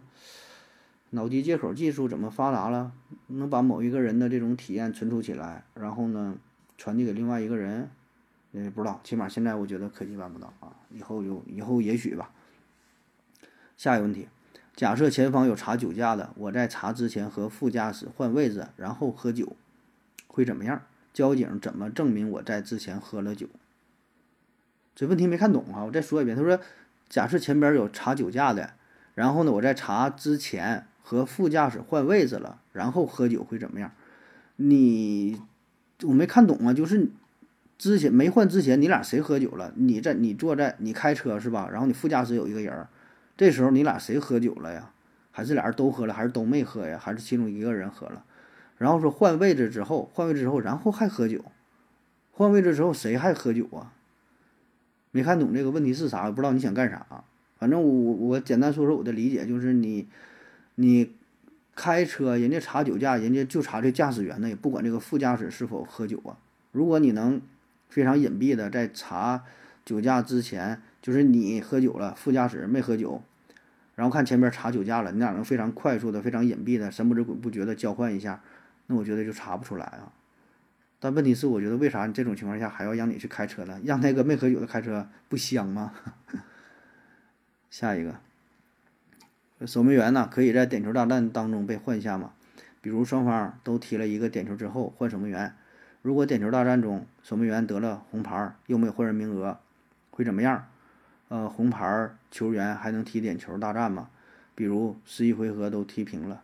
[1.10, 2.92] 脑机接口技术怎么发达了，
[3.28, 6.36] 能把某一个人的这种体验存储起来，然后呢
[6.76, 7.88] 传递给另外一个人，
[8.50, 12.32] 也不知道，起码现在我觉得科技办不到啊，以后有以后也许吧。
[13.76, 14.28] 下一个问题，
[14.78, 19.56] 假设前方有查酒驾的，我在查之前和副驾驶换位置，然后喝酒，
[20.28, 20.80] 会怎么样？
[21.12, 23.48] 交警怎么证明我在之前喝了酒？
[24.94, 25.82] 这问题没看懂啊！
[25.82, 26.36] 我再说一遍。
[26.36, 26.60] 他说
[27.10, 28.74] ：“假设前边有查酒驾的，
[29.16, 33.90] 然后呢，我在查之前和副驾驶换位置了，然后喝酒会怎么样？”
[34.54, 35.42] 你
[36.04, 36.72] 我没看懂啊！
[36.72, 37.10] 就是
[37.76, 39.72] 之前没换之前，你俩谁喝酒了？
[39.74, 41.68] 你在你坐在你开车是吧？
[41.68, 42.86] 然后你副驾驶有一个人，
[43.38, 44.90] 这时候你俩谁喝酒了呀？
[45.30, 46.12] 还是俩人都喝了？
[46.12, 46.98] 还是都没喝呀？
[47.00, 48.24] 还是其中一个人喝了？
[48.76, 51.44] 然后说换位置之后，换位置之后，然后还喝酒？
[52.32, 53.92] 换位置之后谁还喝酒啊？
[55.12, 57.24] 没看懂这个问题是啥，不知道你想干啥。
[57.58, 60.08] 反正我我简单说说我的理解，就是你
[60.74, 61.12] 你
[61.76, 66.36] 开车，人家查酒驾，人家就查这驾驶员呢，也不管这个副驾驶是否喝酒啊。
[66.72, 67.40] 如果你能
[67.88, 69.44] 非常隐蔽的在查
[69.84, 73.22] 酒驾之前，就是你喝酒了，副驾驶没喝酒，
[73.94, 78.40] 然后看前边查酒驾了，你俩能非常快速的、非常隐蔽的、神不知鬼不觉的交换一下，
[78.86, 80.12] 那我觉得就查不出来啊。
[81.00, 83.80] 但问题是，我觉得为啥你这种情况下还要让你去开车呢？
[83.84, 85.92] 让那个没喝酒的开车不香吗？
[87.70, 88.16] 下一个，
[89.66, 92.32] 守门员呢可以在点球大战当中被换下吗？
[92.80, 95.54] 比如双方都踢了一个点球之后换守门员，
[96.02, 99.58] 如果点球大战中守门员得了红牌又没有换人名额，
[100.10, 100.66] 会怎么样？
[101.28, 104.10] 呃，红牌球员还能踢点球大战吗？
[104.54, 106.42] 比如十一回合都踢平了。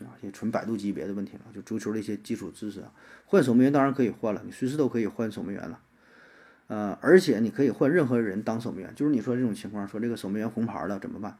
[0.00, 2.92] 啊，也纯百度级别的问题了，就足球的一些基础知识啊。
[3.24, 5.80] 换守门员当然可以换了，你随时都可以换守门员了。
[6.66, 11.38] 呃，而且你可以换任何人当守门员，就是你说这种情况，说这个守门员红牌了怎么办？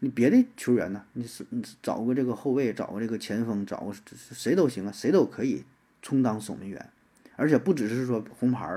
[0.00, 1.02] 你别的球员呢？
[1.14, 5.64] 你是你找个这个后卫，找个这个前锋，找个谁都行啊，谁都可以
[6.02, 6.90] 充当守门员。
[7.36, 8.68] 而且不只是说红牌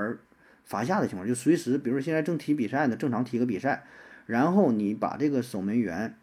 [0.68, 3.84] 罚下的情况，就随时，比如说现在正踢比赛呢，正常踢个比赛，
[4.26, 6.14] 然后你把这个守门员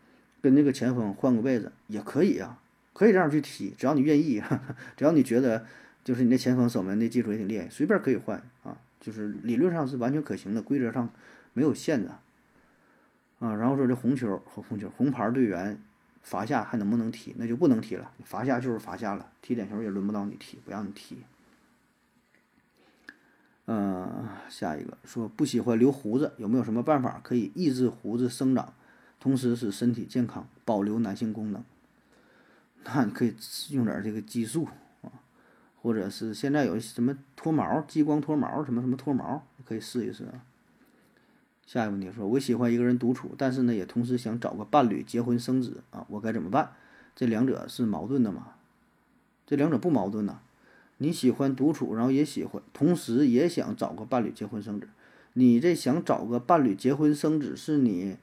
[0.41, 2.61] 跟那个前锋换个位置也可以啊。
[2.93, 4.41] 可以这样去踢，只要你愿意，
[4.95, 5.65] 只要你觉得
[6.05, 11.09] 就是你那前锋守门的技术也挺厉害，随便可以换啊，就是理论上是完全可行的，规则上
[11.51, 12.09] 没有限制
[13.39, 13.51] 啊。
[13.53, 15.77] 然后说这红球和红球，红牌队员
[16.21, 17.35] 罚下还能不能踢？
[17.37, 21.17] 那就不能踢了，罚下就是罚下了，踢点球也轮不到你踢，不让你踢。
[23.67, 28.73] 嗯，下一个说不喜欢留胡子，有没有什么办法可以抑制胡子生长，
[29.19, 31.63] 同时使身体健康，保留男性功能？
[32.85, 33.33] 那你可以
[33.71, 34.67] 用点这个激素
[35.01, 35.09] 啊，
[35.81, 40.45] 或者是现在有什么脱毛、激光脱毛，什么什么脱毛，可以试一试啊。
[41.65, 46.73] 下一个问题说，我喜欢一个人独处，但是呢，也同时想找个伴侣结婚生子啊，我该怎么办？
[47.15, 48.49] 这两者是矛盾的吗？
[49.47, 50.39] 这两者不矛盾呐。
[50.97, 54.87] 你喜欢独处，然后也喜欢，同时也想找个伴侣结婚生子。
[55.33, 58.15] 你这想找个伴侣结婚生子，是你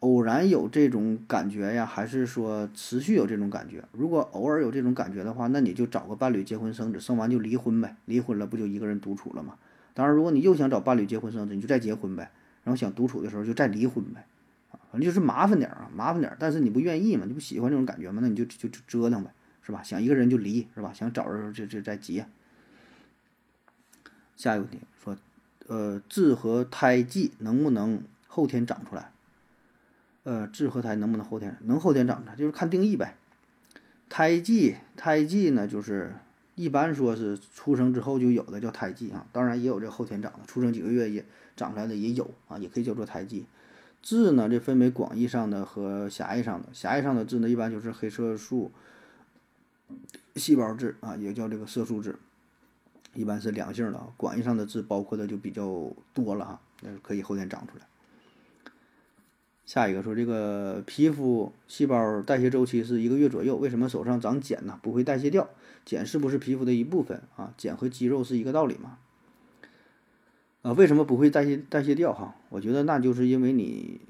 [0.00, 3.82] 偶然有这种感觉呀，还是说持续有这种感觉？
[3.90, 7.96] 如果偶尔有这种感觉的话，那你就找个伴侣结婚生子，生完就离婚呗。
[8.04, 9.54] 离婚了不就一个人独处了吗？
[9.92, 12.30] 当然，如果你又想找伴侣结婚生子，你就再结婚呗。
[12.62, 14.26] 然后想独处的时候就再离婚呗。
[14.70, 16.36] 啊，反正就是麻烦点啊，麻烦点。
[16.38, 19.30] 但是你不愿意嘛，你不喜欢这种感觉嘛，那你就就就折腾呗，
[19.66, 19.82] 是吧？
[19.82, 20.92] 想一个人就离，是吧？
[20.92, 22.28] 想找人就就再结。
[24.36, 25.16] 下一个问题说，
[25.66, 29.10] 呃，痣和胎记能不能后天长出来？
[30.22, 32.36] 呃，痣和胎能不能后天能后天长出来？
[32.36, 33.16] 就是看定义呗。
[34.08, 36.14] 胎记，胎记呢，就是
[36.54, 41.24] 一般说是出生之后就有的叫胎记啊，当然也有这后天长的，出生几个月也
[41.56, 43.46] 长出来的也有啊，也可以叫做胎记。
[44.00, 46.68] 痣呢，这分为广义上的和狭义上的。
[46.72, 48.70] 狭义上的痣呢，一般就是黑色素
[50.34, 52.16] 细胞质啊，也叫这个色素质，
[53.14, 54.08] 一般是良性的啊。
[54.16, 57.86] 广义上的痣包括的就比较多了哈，那可以后天长出来。
[59.64, 64.78] 下一个说这个皮肤细胞代谢周期是一个月左右，为什么手上长茧呢？
[64.80, 65.48] 不会代谢掉？
[65.84, 67.52] 茧是不是皮肤的一部分啊？
[67.56, 68.98] 茧和肌肉是一个道理吗？
[70.62, 72.12] 啊，为什么不会代谢代谢掉？
[72.12, 74.00] 哈，我觉得那就是因为你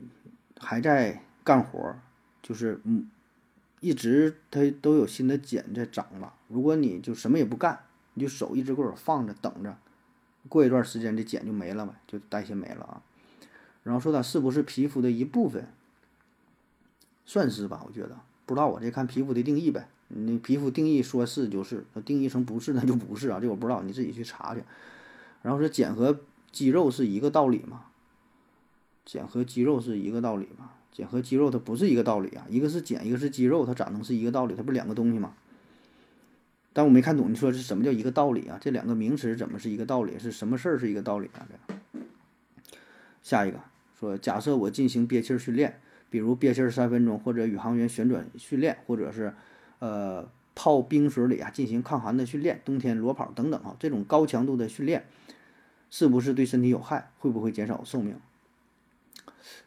[0.59, 1.95] 还在干活，
[2.43, 3.09] 就是嗯，
[3.87, 6.33] 一直它都有新的茧在长嘛。
[6.49, 7.79] 如果你就什么也不干，
[8.15, 9.79] 你就手一直给我放着等着，
[10.49, 13.03] 过一段时间这茧就没了呗，就代谢没了啊。
[13.85, 15.69] 然后说它是不是皮肤的一部分，
[17.25, 17.85] 算是吧？
[17.87, 19.87] 我觉得不知道，我这看皮肤的定义呗。
[20.09, 24.65] 你皮肤定义说是就是，定义成不是那就不是啊，这我不知道，你自己去查去。
[25.43, 26.19] 然后说茧和
[26.51, 27.85] 肌肉是一个道理吗？
[29.05, 30.73] 茧和肌肉是一个道理吗？
[30.97, 34.55] 茧和肌肉它不是一个道理啊，一个是茧，一个是肌肉，它咋能是一个道理？
[34.55, 35.35] 它不是两个东西吗？
[36.73, 38.59] 但我没看懂，你说是什么叫一个道理啊？
[38.59, 40.19] 这两个名词怎么是一个道理？
[40.19, 41.47] 是什么事儿是一个道理啊？
[41.93, 42.01] 这
[43.23, 43.61] 下一个。
[44.01, 45.79] 说，假设我进行憋气训练，
[46.09, 49.35] 比如憋气三分钟，或者宇航员旋转训练，或者是，
[49.81, 55.05] 呃，泡冰水里啊进行抗寒的训练，冬天裸跑等等啊，这种高强度的训练，
[55.91, 57.11] 是不是对身体有害？
[57.19, 58.17] 会不会减少寿命？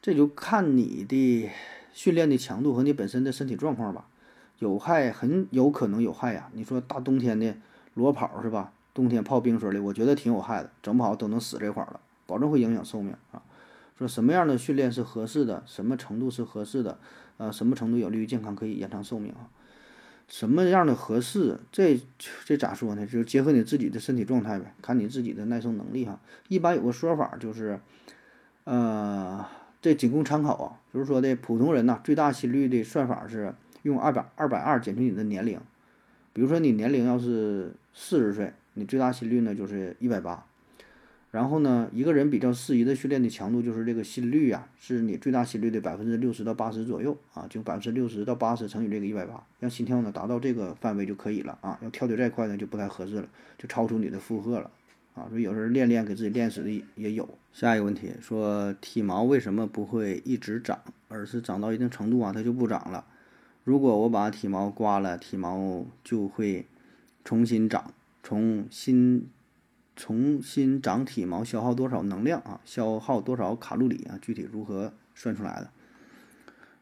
[0.01, 1.49] 这就看你的
[1.93, 4.07] 训练的强度和你本身的身体状况吧。
[4.59, 6.49] 有害，很有可能有害呀。
[6.53, 7.55] 你说大冬天的
[7.93, 8.73] 裸跑是吧？
[8.93, 13.41] 冬天泡冰水里，我觉得挺有害的，整不好都能死这块儿了，保证会影响寿命啊。
[13.97, 16.97] 说什么样的训练是合适的，什么程度是合适的，
[17.37, 19.47] 呃，什么程度有利于健康，可以延长寿命啊？
[20.27, 21.57] 什么样的合适？
[21.71, 21.99] 这
[22.45, 23.05] 这咋说呢？
[23.05, 26.19] 就是结合你自己的身体状态呗，看你自己的耐受能力哈。
[26.49, 27.79] 一般有个说法就是，
[28.65, 29.45] 呃，
[29.81, 30.79] 这仅供参考啊。
[30.93, 33.53] 就是说的普通人呐，最大心率的算法是
[33.83, 35.59] 用二百二百二减去你的年龄。
[36.33, 40.45] 比如说你年龄要是四十岁，你最大心率呢就是一百八。
[41.31, 51.77] 然后呢，一个人比较适宜的训练的强度就是这个心率呀，是你最大心率的百分之六十到八十左右啊，就百分之六十到八十乘以这个一百八，让心跳呢达到这个范围就可以了啊。
[51.83, 53.27] 要跳得再快呢就不太合适了，
[53.59, 54.71] 就超出你的负荷了
[55.19, 55.27] 啊。
[55.29, 57.27] 所以有时候练练给自己练死的也有。
[57.51, 63.05] 下一个问题说体毛为什么不会一直长，而是长到一定程度啊它就不长了？
[63.63, 66.65] 如果我把体毛刮了，体毛就会
[67.23, 67.93] 重新长，
[68.23, 69.27] 重新。
[70.01, 72.61] 重新长体毛消耗多少能量啊？
[72.63, 74.17] 消耗多少卡路里啊？
[74.21, 75.69] 具体如何算出来的？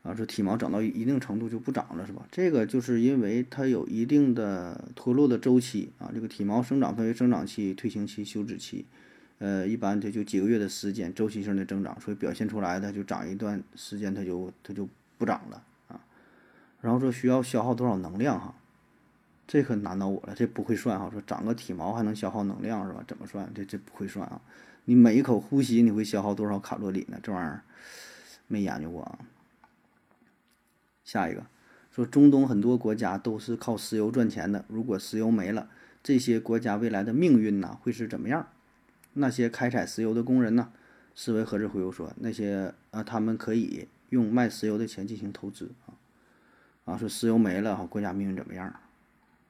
[0.07, 2.25] 啊，说体毛长到一定程度就不长了是吧？
[2.31, 6.09] 这个就是因为它有一定的脱落的周期啊。
[6.13, 8.85] 这个体毛生长分为生长期、退行期、休止期，
[9.39, 14.87] 呃，一般它就几个月的时间，周期性的增长，所以表现出来的就长一段时间它就它就
[15.17, 15.99] 不长了啊。
[16.79, 18.55] 然后说需要消耗多少能量哈？
[19.45, 21.09] 这可难到我了，这不会算哈。
[21.11, 23.03] 说长个体毛还能消耗能量是吧？
[23.05, 23.51] 怎么算？
[23.53, 24.39] 这这不会算啊。
[24.85, 27.19] 你每一口呼吸你会消耗多少卡路里呢？
[27.21, 27.61] 这玩意儿
[28.47, 29.19] 没研究过啊。
[31.07, 31.45] 下一个
[31.89, 35.69] 说中东很多国家都是靠石油赚钱的，如果石油没了，
[36.03, 38.45] 这些国家未来的命运呢会是怎么样？
[39.13, 40.69] 那些开采石油的工人呢？
[41.15, 45.95] 思维何志回复说那些啊，他们可以用卖石油的钱进行投资啊。
[46.83, 48.71] 啊，说石油没了，国家命运怎么样？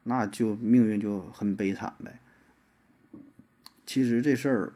[0.04, 2.20] 那就命运就很悲惨呗。
[3.88, 4.74] 其实这事儿，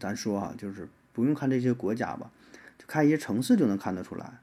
[0.00, 2.30] 咱说哈，就是不用看这些国家吧，
[2.78, 4.40] 就看一些城市就能看得出来。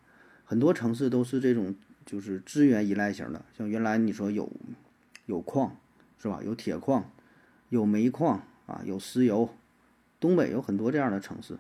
[0.52, 1.74] 很多城市都是这种，
[2.06, 3.42] 就是资源依赖型的。
[3.58, 4.52] 像原来你说有
[5.26, 5.78] 有矿
[6.22, 6.42] 是吧？
[6.44, 7.10] 有铁矿，
[7.70, 9.50] 有煤矿啊，有石油。
[10.20, 11.54] 东北有很多这样的城市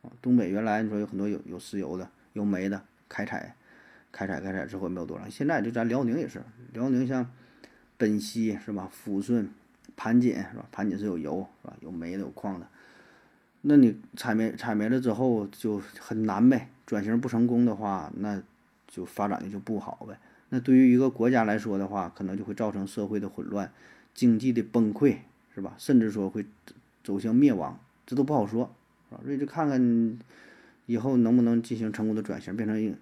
[0.00, 0.08] 啊。
[0.22, 3.54] 东北原来你说有很多有有石油的、有煤的开采。
[4.10, 6.42] 开采开采之后没有多少，现在就咱辽宁也是，
[6.72, 7.30] 辽宁像
[7.98, 8.90] 本溪是吧？
[8.90, 9.50] 抚顺、
[9.94, 10.66] 盘锦是吧？
[10.72, 11.76] 盘锦是有油是吧？
[11.80, 12.66] 有煤的有矿的。
[13.68, 18.40] 那你采没采没了之后就很难呗，转型不成功的话，那
[18.86, 20.16] 就发展的就不好呗。
[20.50, 23.72] 那对于一个国家来说的话，可能就会造成社会的混乱、
[24.14, 25.16] 经济的崩溃，
[25.52, 25.74] 是吧？
[25.78, 26.46] 甚至说会
[27.02, 28.72] 走向灭亡，这都不好说，
[29.10, 29.18] 啊。
[29.24, 30.16] 所以就看看
[30.86, 32.94] 以后能不能进行成功的转型，变成一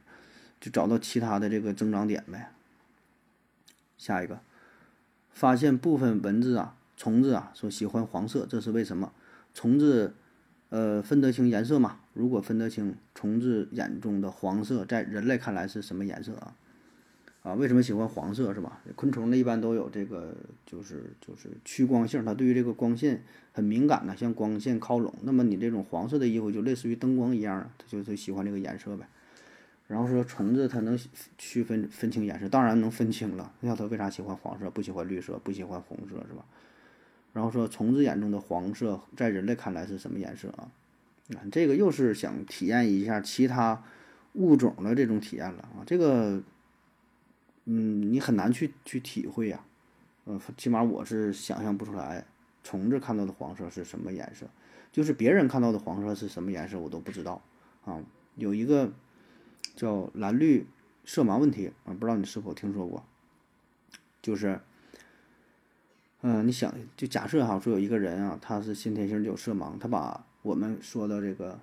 [0.58, 2.52] 就找到其他的这个增长点呗。
[3.98, 4.40] 下一个，
[5.30, 9.12] 发现部分蚊子啊、虫子啊说喜欢黄色，这是为什么？
[9.52, 10.14] 虫子。
[10.74, 12.00] 呃，分得清颜色嘛？
[12.14, 16.56] 如果分得清，虫子眼中的黄色，在人类看来是什么颜色啊？
[17.44, 18.82] 啊，为什么喜欢黄色是吧？
[18.96, 20.34] 昆虫呢一般都有这个，
[20.66, 23.22] 就是就是趋光性，它对于这个光线
[23.52, 25.14] 很敏感的，向光线靠拢。
[25.22, 29.06] 那么你这种黄色的衣服就类似于灯光一样，它就是喜欢这个颜色呗。
[29.86, 30.98] 然后说虫子它能
[31.38, 33.52] 区分分清颜色，当然能分清了。
[33.60, 36.44] 那它为啥喜欢黄色，不喜欢绿色，不喜欢红色是吧？
[37.34, 40.70] 然后说，虫子眼中的黄色，在人类看来是什么颜色啊？
[41.34, 43.82] 啊，这个又是想体验一下其他
[44.34, 45.82] 物种的这种体验了啊！
[45.84, 46.40] 这个，
[47.64, 49.64] 嗯，你很难去去体会呀。
[50.26, 52.24] 呃，起码我是想象不出来，
[52.62, 54.46] 虫子看到的黄色是什么颜色，
[54.92, 57.42] 就是别人看到的黄色是什么颜色，我都不知道
[57.84, 58.00] 啊。
[58.36, 58.92] 有一个
[59.74, 60.64] 叫蓝绿
[61.04, 63.04] 色盲问题啊，不知道你是否听说过？
[64.22, 64.60] 就是。
[66.26, 71.60] 嗯，你想就假设哈，说有一个人啊，他是先天性就有色盲，他把我们说的这个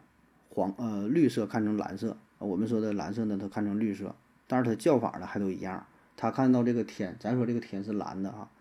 [0.49, 5.83] 黄呃绿色看成蓝色，我们说的蓝色呢，他看成绿色，但是他叫法呢还都一样。
[6.15, 8.51] 他看到这个天，咱说这个天是蓝的啊，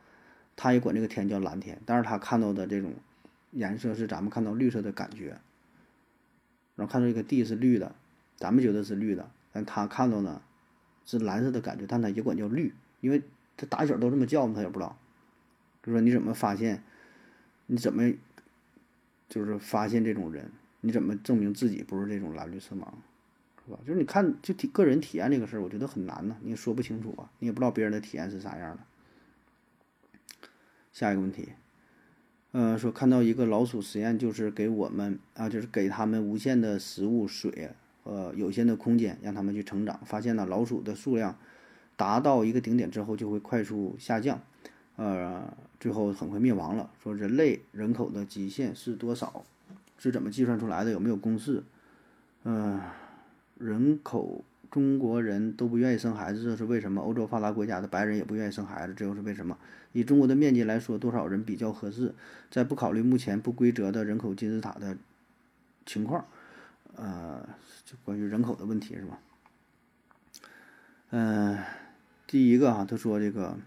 [0.56, 2.94] 他也管这个天叫蓝天，但是他看到的这种
[3.50, 5.36] 颜色是咱们看到绿色的感觉。
[6.76, 7.94] 然后看到这个地是绿的，
[8.38, 10.40] 咱们觉得是绿的，但他看到呢
[11.04, 12.72] 是蓝色的感觉，但他也管叫绿，
[13.02, 13.20] 因为
[13.58, 14.96] 他打小都这么叫嘛，他也不知道。
[15.82, 16.82] 就说你怎么发现？
[17.66, 18.12] 你怎么
[19.28, 20.50] 就是发现这种人？
[20.80, 22.84] 你怎么证明自己不是这种蓝绿色盲，
[23.64, 23.78] 是吧？
[23.86, 26.36] 就是你看，就体个人体验这个事儿，我觉得很难呢。
[26.42, 28.82] 你也说不清楚啊，你也不知道别人的体验是啥样的。
[30.92, 31.50] 下一个问题，
[32.52, 37.70] 呃，说看到一个老鼠实验，就是给我们啊，就是给他们无限的食物、水，
[38.02, 40.00] 呃，有限的空间，让他们去成长。
[40.04, 41.38] 发现呢，老鼠的数量
[41.96, 44.42] 达到一个顶点之后，就会快速下降。
[44.96, 46.88] 呃，最后很快灭亡了。
[47.02, 49.44] 说人类人口的极限是多少？
[49.98, 50.90] 是怎么计算出来的？
[50.90, 51.62] 有没有公式？
[52.44, 52.80] 嗯，
[53.58, 57.02] 人口中国人都不愿意生孩子，这是为什么？
[57.02, 59.58] 欧洲发达国家的白人也不愿意生孩子，这又是为什么？
[59.92, 62.14] 以中国的面积来说，多少人比较合适？
[62.50, 64.96] 在不考虑目前不规则的人口金字塔的
[65.84, 66.24] 情况，
[66.96, 67.46] 呃，
[67.84, 69.18] 就关于人口的问题是吧？
[71.10, 71.58] 嗯，
[72.26, 73.58] 第一个哈，他说这个。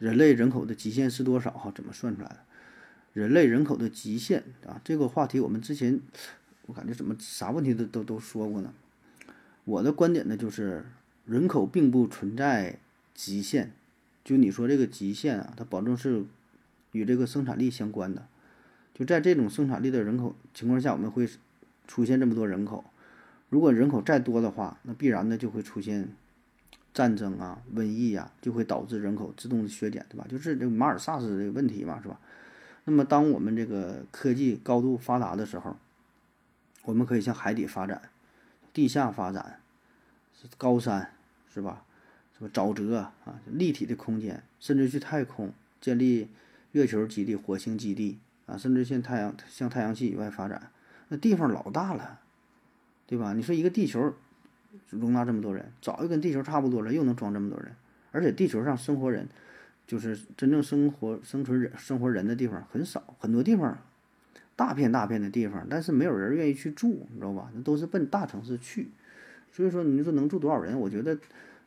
[0.00, 1.50] 人类人口的极限是多少？
[1.50, 2.38] 哈，怎么算出来的？
[3.12, 6.00] 人类人口的极限啊，这个话题我们之前
[6.66, 8.72] 我感觉怎么啥问题都都都说过呢？
[9.64, 10.86] 我的观点呢，就是
[11.26, 12.78] 人口并不存在
[13.14, 13.72] 极限，
[14.24, 16.24] 就你说这个极限啊，它保证是
[16.92, 18.26] 与这个生产力相关的。
[18.94, 21.28] 就在这种生产力的人口情况下，我们会
[21.86, 22.84] 出现这么多人口。
[23.50, 26.08] 如果人口再多的话，那必然呢就会出现。
[26.92, 30.26] 战争啊，瘟疫呀，就会导致人口自动的削减，对吧？
[30.28, 32.18] 就是这马尔萨斯这个问题嘛，是吧？
[32.84, 35.76] 那么，当我们这个科技高度发达的时候，
[36.82, 38.02] 我们可以向海底发展，
[38.72, 39.60] 地下发展，
[40.58, 41.12] 高山，
[41.54, 41.84] 是吧？
[42.36, 43.12] 什么沼泽啊，
[43.46, 46.28] 立体的空间，甚至去太空建立
[46.72, 50.72] 月球基地、火星基地啊，甚至向太阳向太阳系以外发展，
[51.08, 52.18] 那地方老大了，
[53.06, 53.32] 对吧？
[53.34, 54.12] 你说一个地球。
[54.90, 57.72] 容纳这么多人，早就跟地球差不多了，又能装这么多人，
[58.12, 59.28] 而且地球上生活人，
[59.86, 63.78] 就是真正生活生存人生活人的地方很少，很多地方
[64.56, 67.50] 大片大片的地方，但是没有人愿意去住，你知道吧？
[67.54, 68.88] 那都是奔大城市去，
[69.50, 70.78] 所以说你说能住多少人？
[70.78, 71.18] 我觉得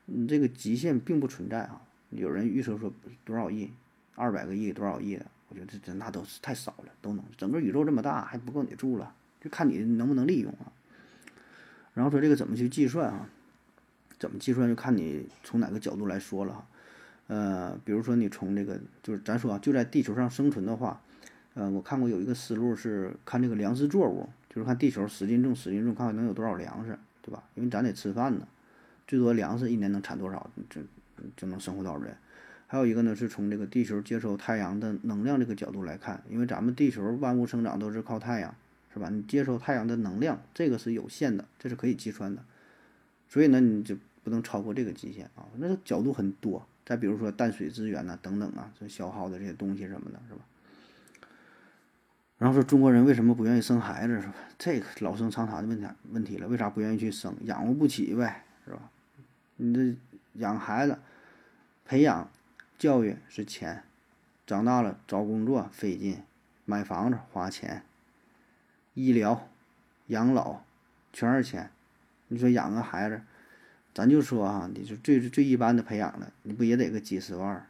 [0.06, 1.82] 你这个极限并不存在啊。
[2.12, 2.93] 有人预测说
[3.26, 3.72] 多少亿，
[4.16, 10.72] 二百个亿，多少亿的，我觉得这那都是太少了，都能整个宇宙这么大还不够你住了，就看你能不能利用啊。
[11.94, 13.30] 然后说这个怎么去计算啊？
[14.20, 16.66] 怎么计算就看你从哪个角度来说了哈。
[17.28, 21.02] 呃，比如说你从这个就是咱说啊，就在地球上生存的话，
[21.56, 27.44] 呃，我看过有一个思路是看这个粮食作物，就是看地球使劲种使劲种，看看能有多少粮食，对吧？
[27.56, 28.48] 因为咱得吃饭呢，
[29.08, 30.82] 最多粮食一年能产多少，就
[31.36, 32.16] 就能生活多少人。
[32.68, 38.56] 还有一个呢是从这个地球接收太阳的能量这个角度来看，因为咱们地球万物生长都是靠太阳。
[38.94, 39.10] 是吧？
[39.10, 42.44] 你接收太阳的能量，这个是有限的，这是可以击穿的。
[43.28, 45.48] 所以呢，你就不能超过这个极限啊。
[45.58, 46.66] 那个角度很多。
[46.86, 50.41] 再比如说淡水资源呐，等等啊，这消耗的这些东西什么的，是吧？
[52.38, 54.36] 然后说中国人为什么不愿意生孩子是吧？
[54.58, 57.34] 这个老生常谈的问题问题了，为啥不愿意去生？
[57.46, 58.91] 养活不起呗，是吧？
[59.56, 59.96] 你这
[60.34, 61.00] 养孩子、
[61.86, 62.30] 培养、
[62.78, 63.84] 教育是钱，
[64.46, 66.22] 长大了找工作费劲，
[66.66, 67.84] 买房子花钱，
[68.94, 69.48] 医疗、
[70.08, 70.62] 养老
[71.12, 71.70] 全是钱。
[72.28, 73.22] 你说养个孩子，
[73.94, 77.68] 咱就说啊，你说最最一般的培养的，你不也得个几十万、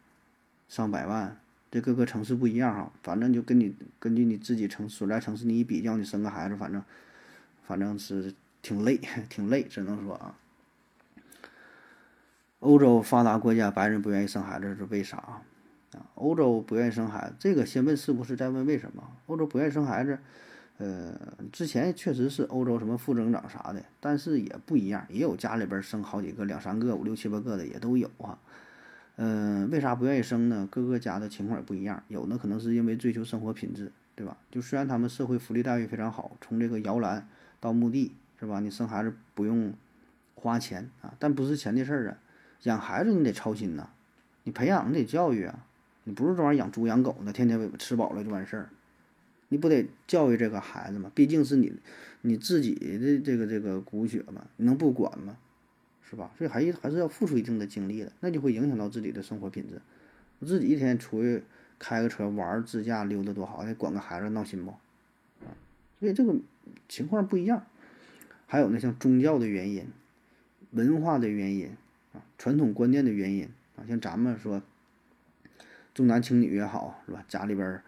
[0.70, 1.38] 上百万？
[1.72, 6.84] 这各个城市不一样哈，反正就跟你根据你自己城所在城市你一比较，你生个孩子，反正
[7.66, 8.98] 反正是挺累，
[9.28, 10.38] 挺累，只能说啊。
[12.60, 15.42] 欧洲发达国家白人不愿意生孩子是为啥啊？
[16.16, 19.04] 欧洲不愿意生孩子，这个先问是不是，再问为什么？
[19.26, 20.20] 欧洲不愿意生孩子，
[20.78, 21.16] 呃，
[21.52, 28.38] 之前确实是欧洲什么负增长啥的，但是也不一样，也有家里边生好几个、两三个、五六七八个的也都有啊。
[29.18, 30.68] 嗯，为啥不愿意生呢？
[30.72, 34.36] 各个家的情况也不一样，有的可能是因为追求生活品质，对吧？
[34.50, 37.28] 就虽然他们社会福利待遇非常好，从这个摇篮
[37.60, 38.60] 到墓地，是吧？
[38.60, 39.72] 你生孩子不用
[40.34, 42.18] 花钱啊，但不是钱的事儿啊。
[42.64, 43.90] 养孩子你得操心呐，
[44.44, 45.66] 你培养你得教育啊，
[46.06, 48.70] 你不是这玩意儿养猪养狗的，天天吃饱了就完事儿，
[49.54, 51.12] 你不得教育这个孩子吗？
[51.14, 51.72] 毕竟是你
[52.22, 55.38] 你自己的这个这个骨血嘛，你能不管吗？
[56.02, 56.32] 是吧？
[56.36, 59.80] 所以还还是要付出一定的精力的，那就会影响到自己的生活品质。
[60.44, 61.44] 自己一天出去
[61.78, 64.72] 开个车玩自驾溜达多好，还管个孩子闹心不？
[65.46, 65.54] 啊，
[66.00, 66.36] 所以这个
[66.90, 67.64] 情况不一样。
[68.48, 69.86] 还有呢，像宗教的原因、
[70.72, 71.68] 文化的原因
[72.14, 74.64] 啊、传统观念的原因啊，像咱们说
[75.94, 77.24] 重男轻女也好，是吧？
[77.28, 77.84] 家里边儿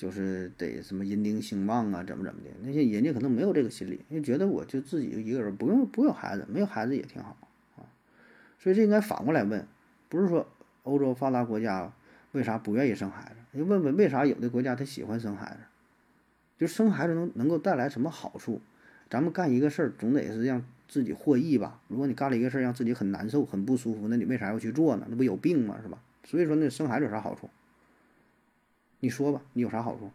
[0.00, 2.48] 就是得什么银丁兴旺啊，怎么怎么的？
[2.62, 7.36] 那些人家可能没有这个心理，就觉得我就自己一个人，不用不用孩子，没有孩子也挺好
[7.76, 7.84] 啊。
[8.58, 9.66] 所以这应该反过来问，
[10.08, 10.48] 不是说
[10.84, 11.92] 欧洲发达国家
[12.32, 13.36] 为啥不愿意生孩子？
[13.50, 15.58] 你问问为啥有的国家他喜欢生孩子？
[16.56, 18.62] 就生孩子能能够带来什么好处？
[19.10, 21.78] 咱们干一个事儿总得是让自己获益吧？
[21.88, 25.06] 如果你干了一个事儿让自己很难受、很不舒服，那你为啥要去做呢？
[25.10, 25.78] 那不有病吗？
[25.82, 25.98] 是吧？
[26.24, 27.50] 所以说那生孩子有啥好处？
[29.00, 30.12] 你说吧，你有啥好处？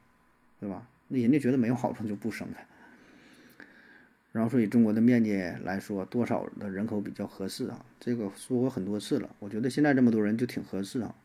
[0.59, 0.87] 对吧？
[1.07, 2.57] 那人家觉得没有好处就不生了。
[4.31, 5.33] 然后，所以中国的面积
[5.63, 7.85] 来说，多少的人口比较合适啊？
[7.99, 9.35] 这个说过很多次了。
[9.39, 11.15] 我觉得现在这么多人就挺合适啊。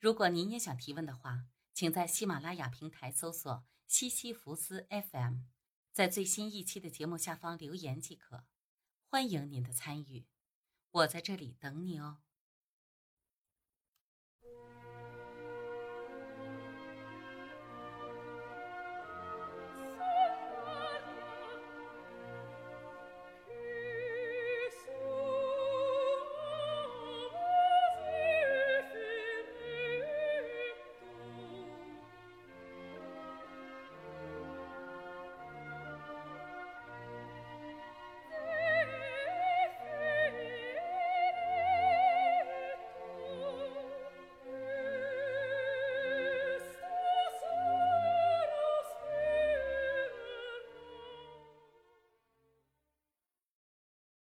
[0.00, 5.38] 如果您也想提问的话，请在喜马拉雅平台搜索“西西弗斯 FM”，
[5.92, 8.44] 在最新一期的节目下方留言即可。
[9.08, 10.26] 欢迎您的参与，
[10.90, 12.18] 我在这里等你哦。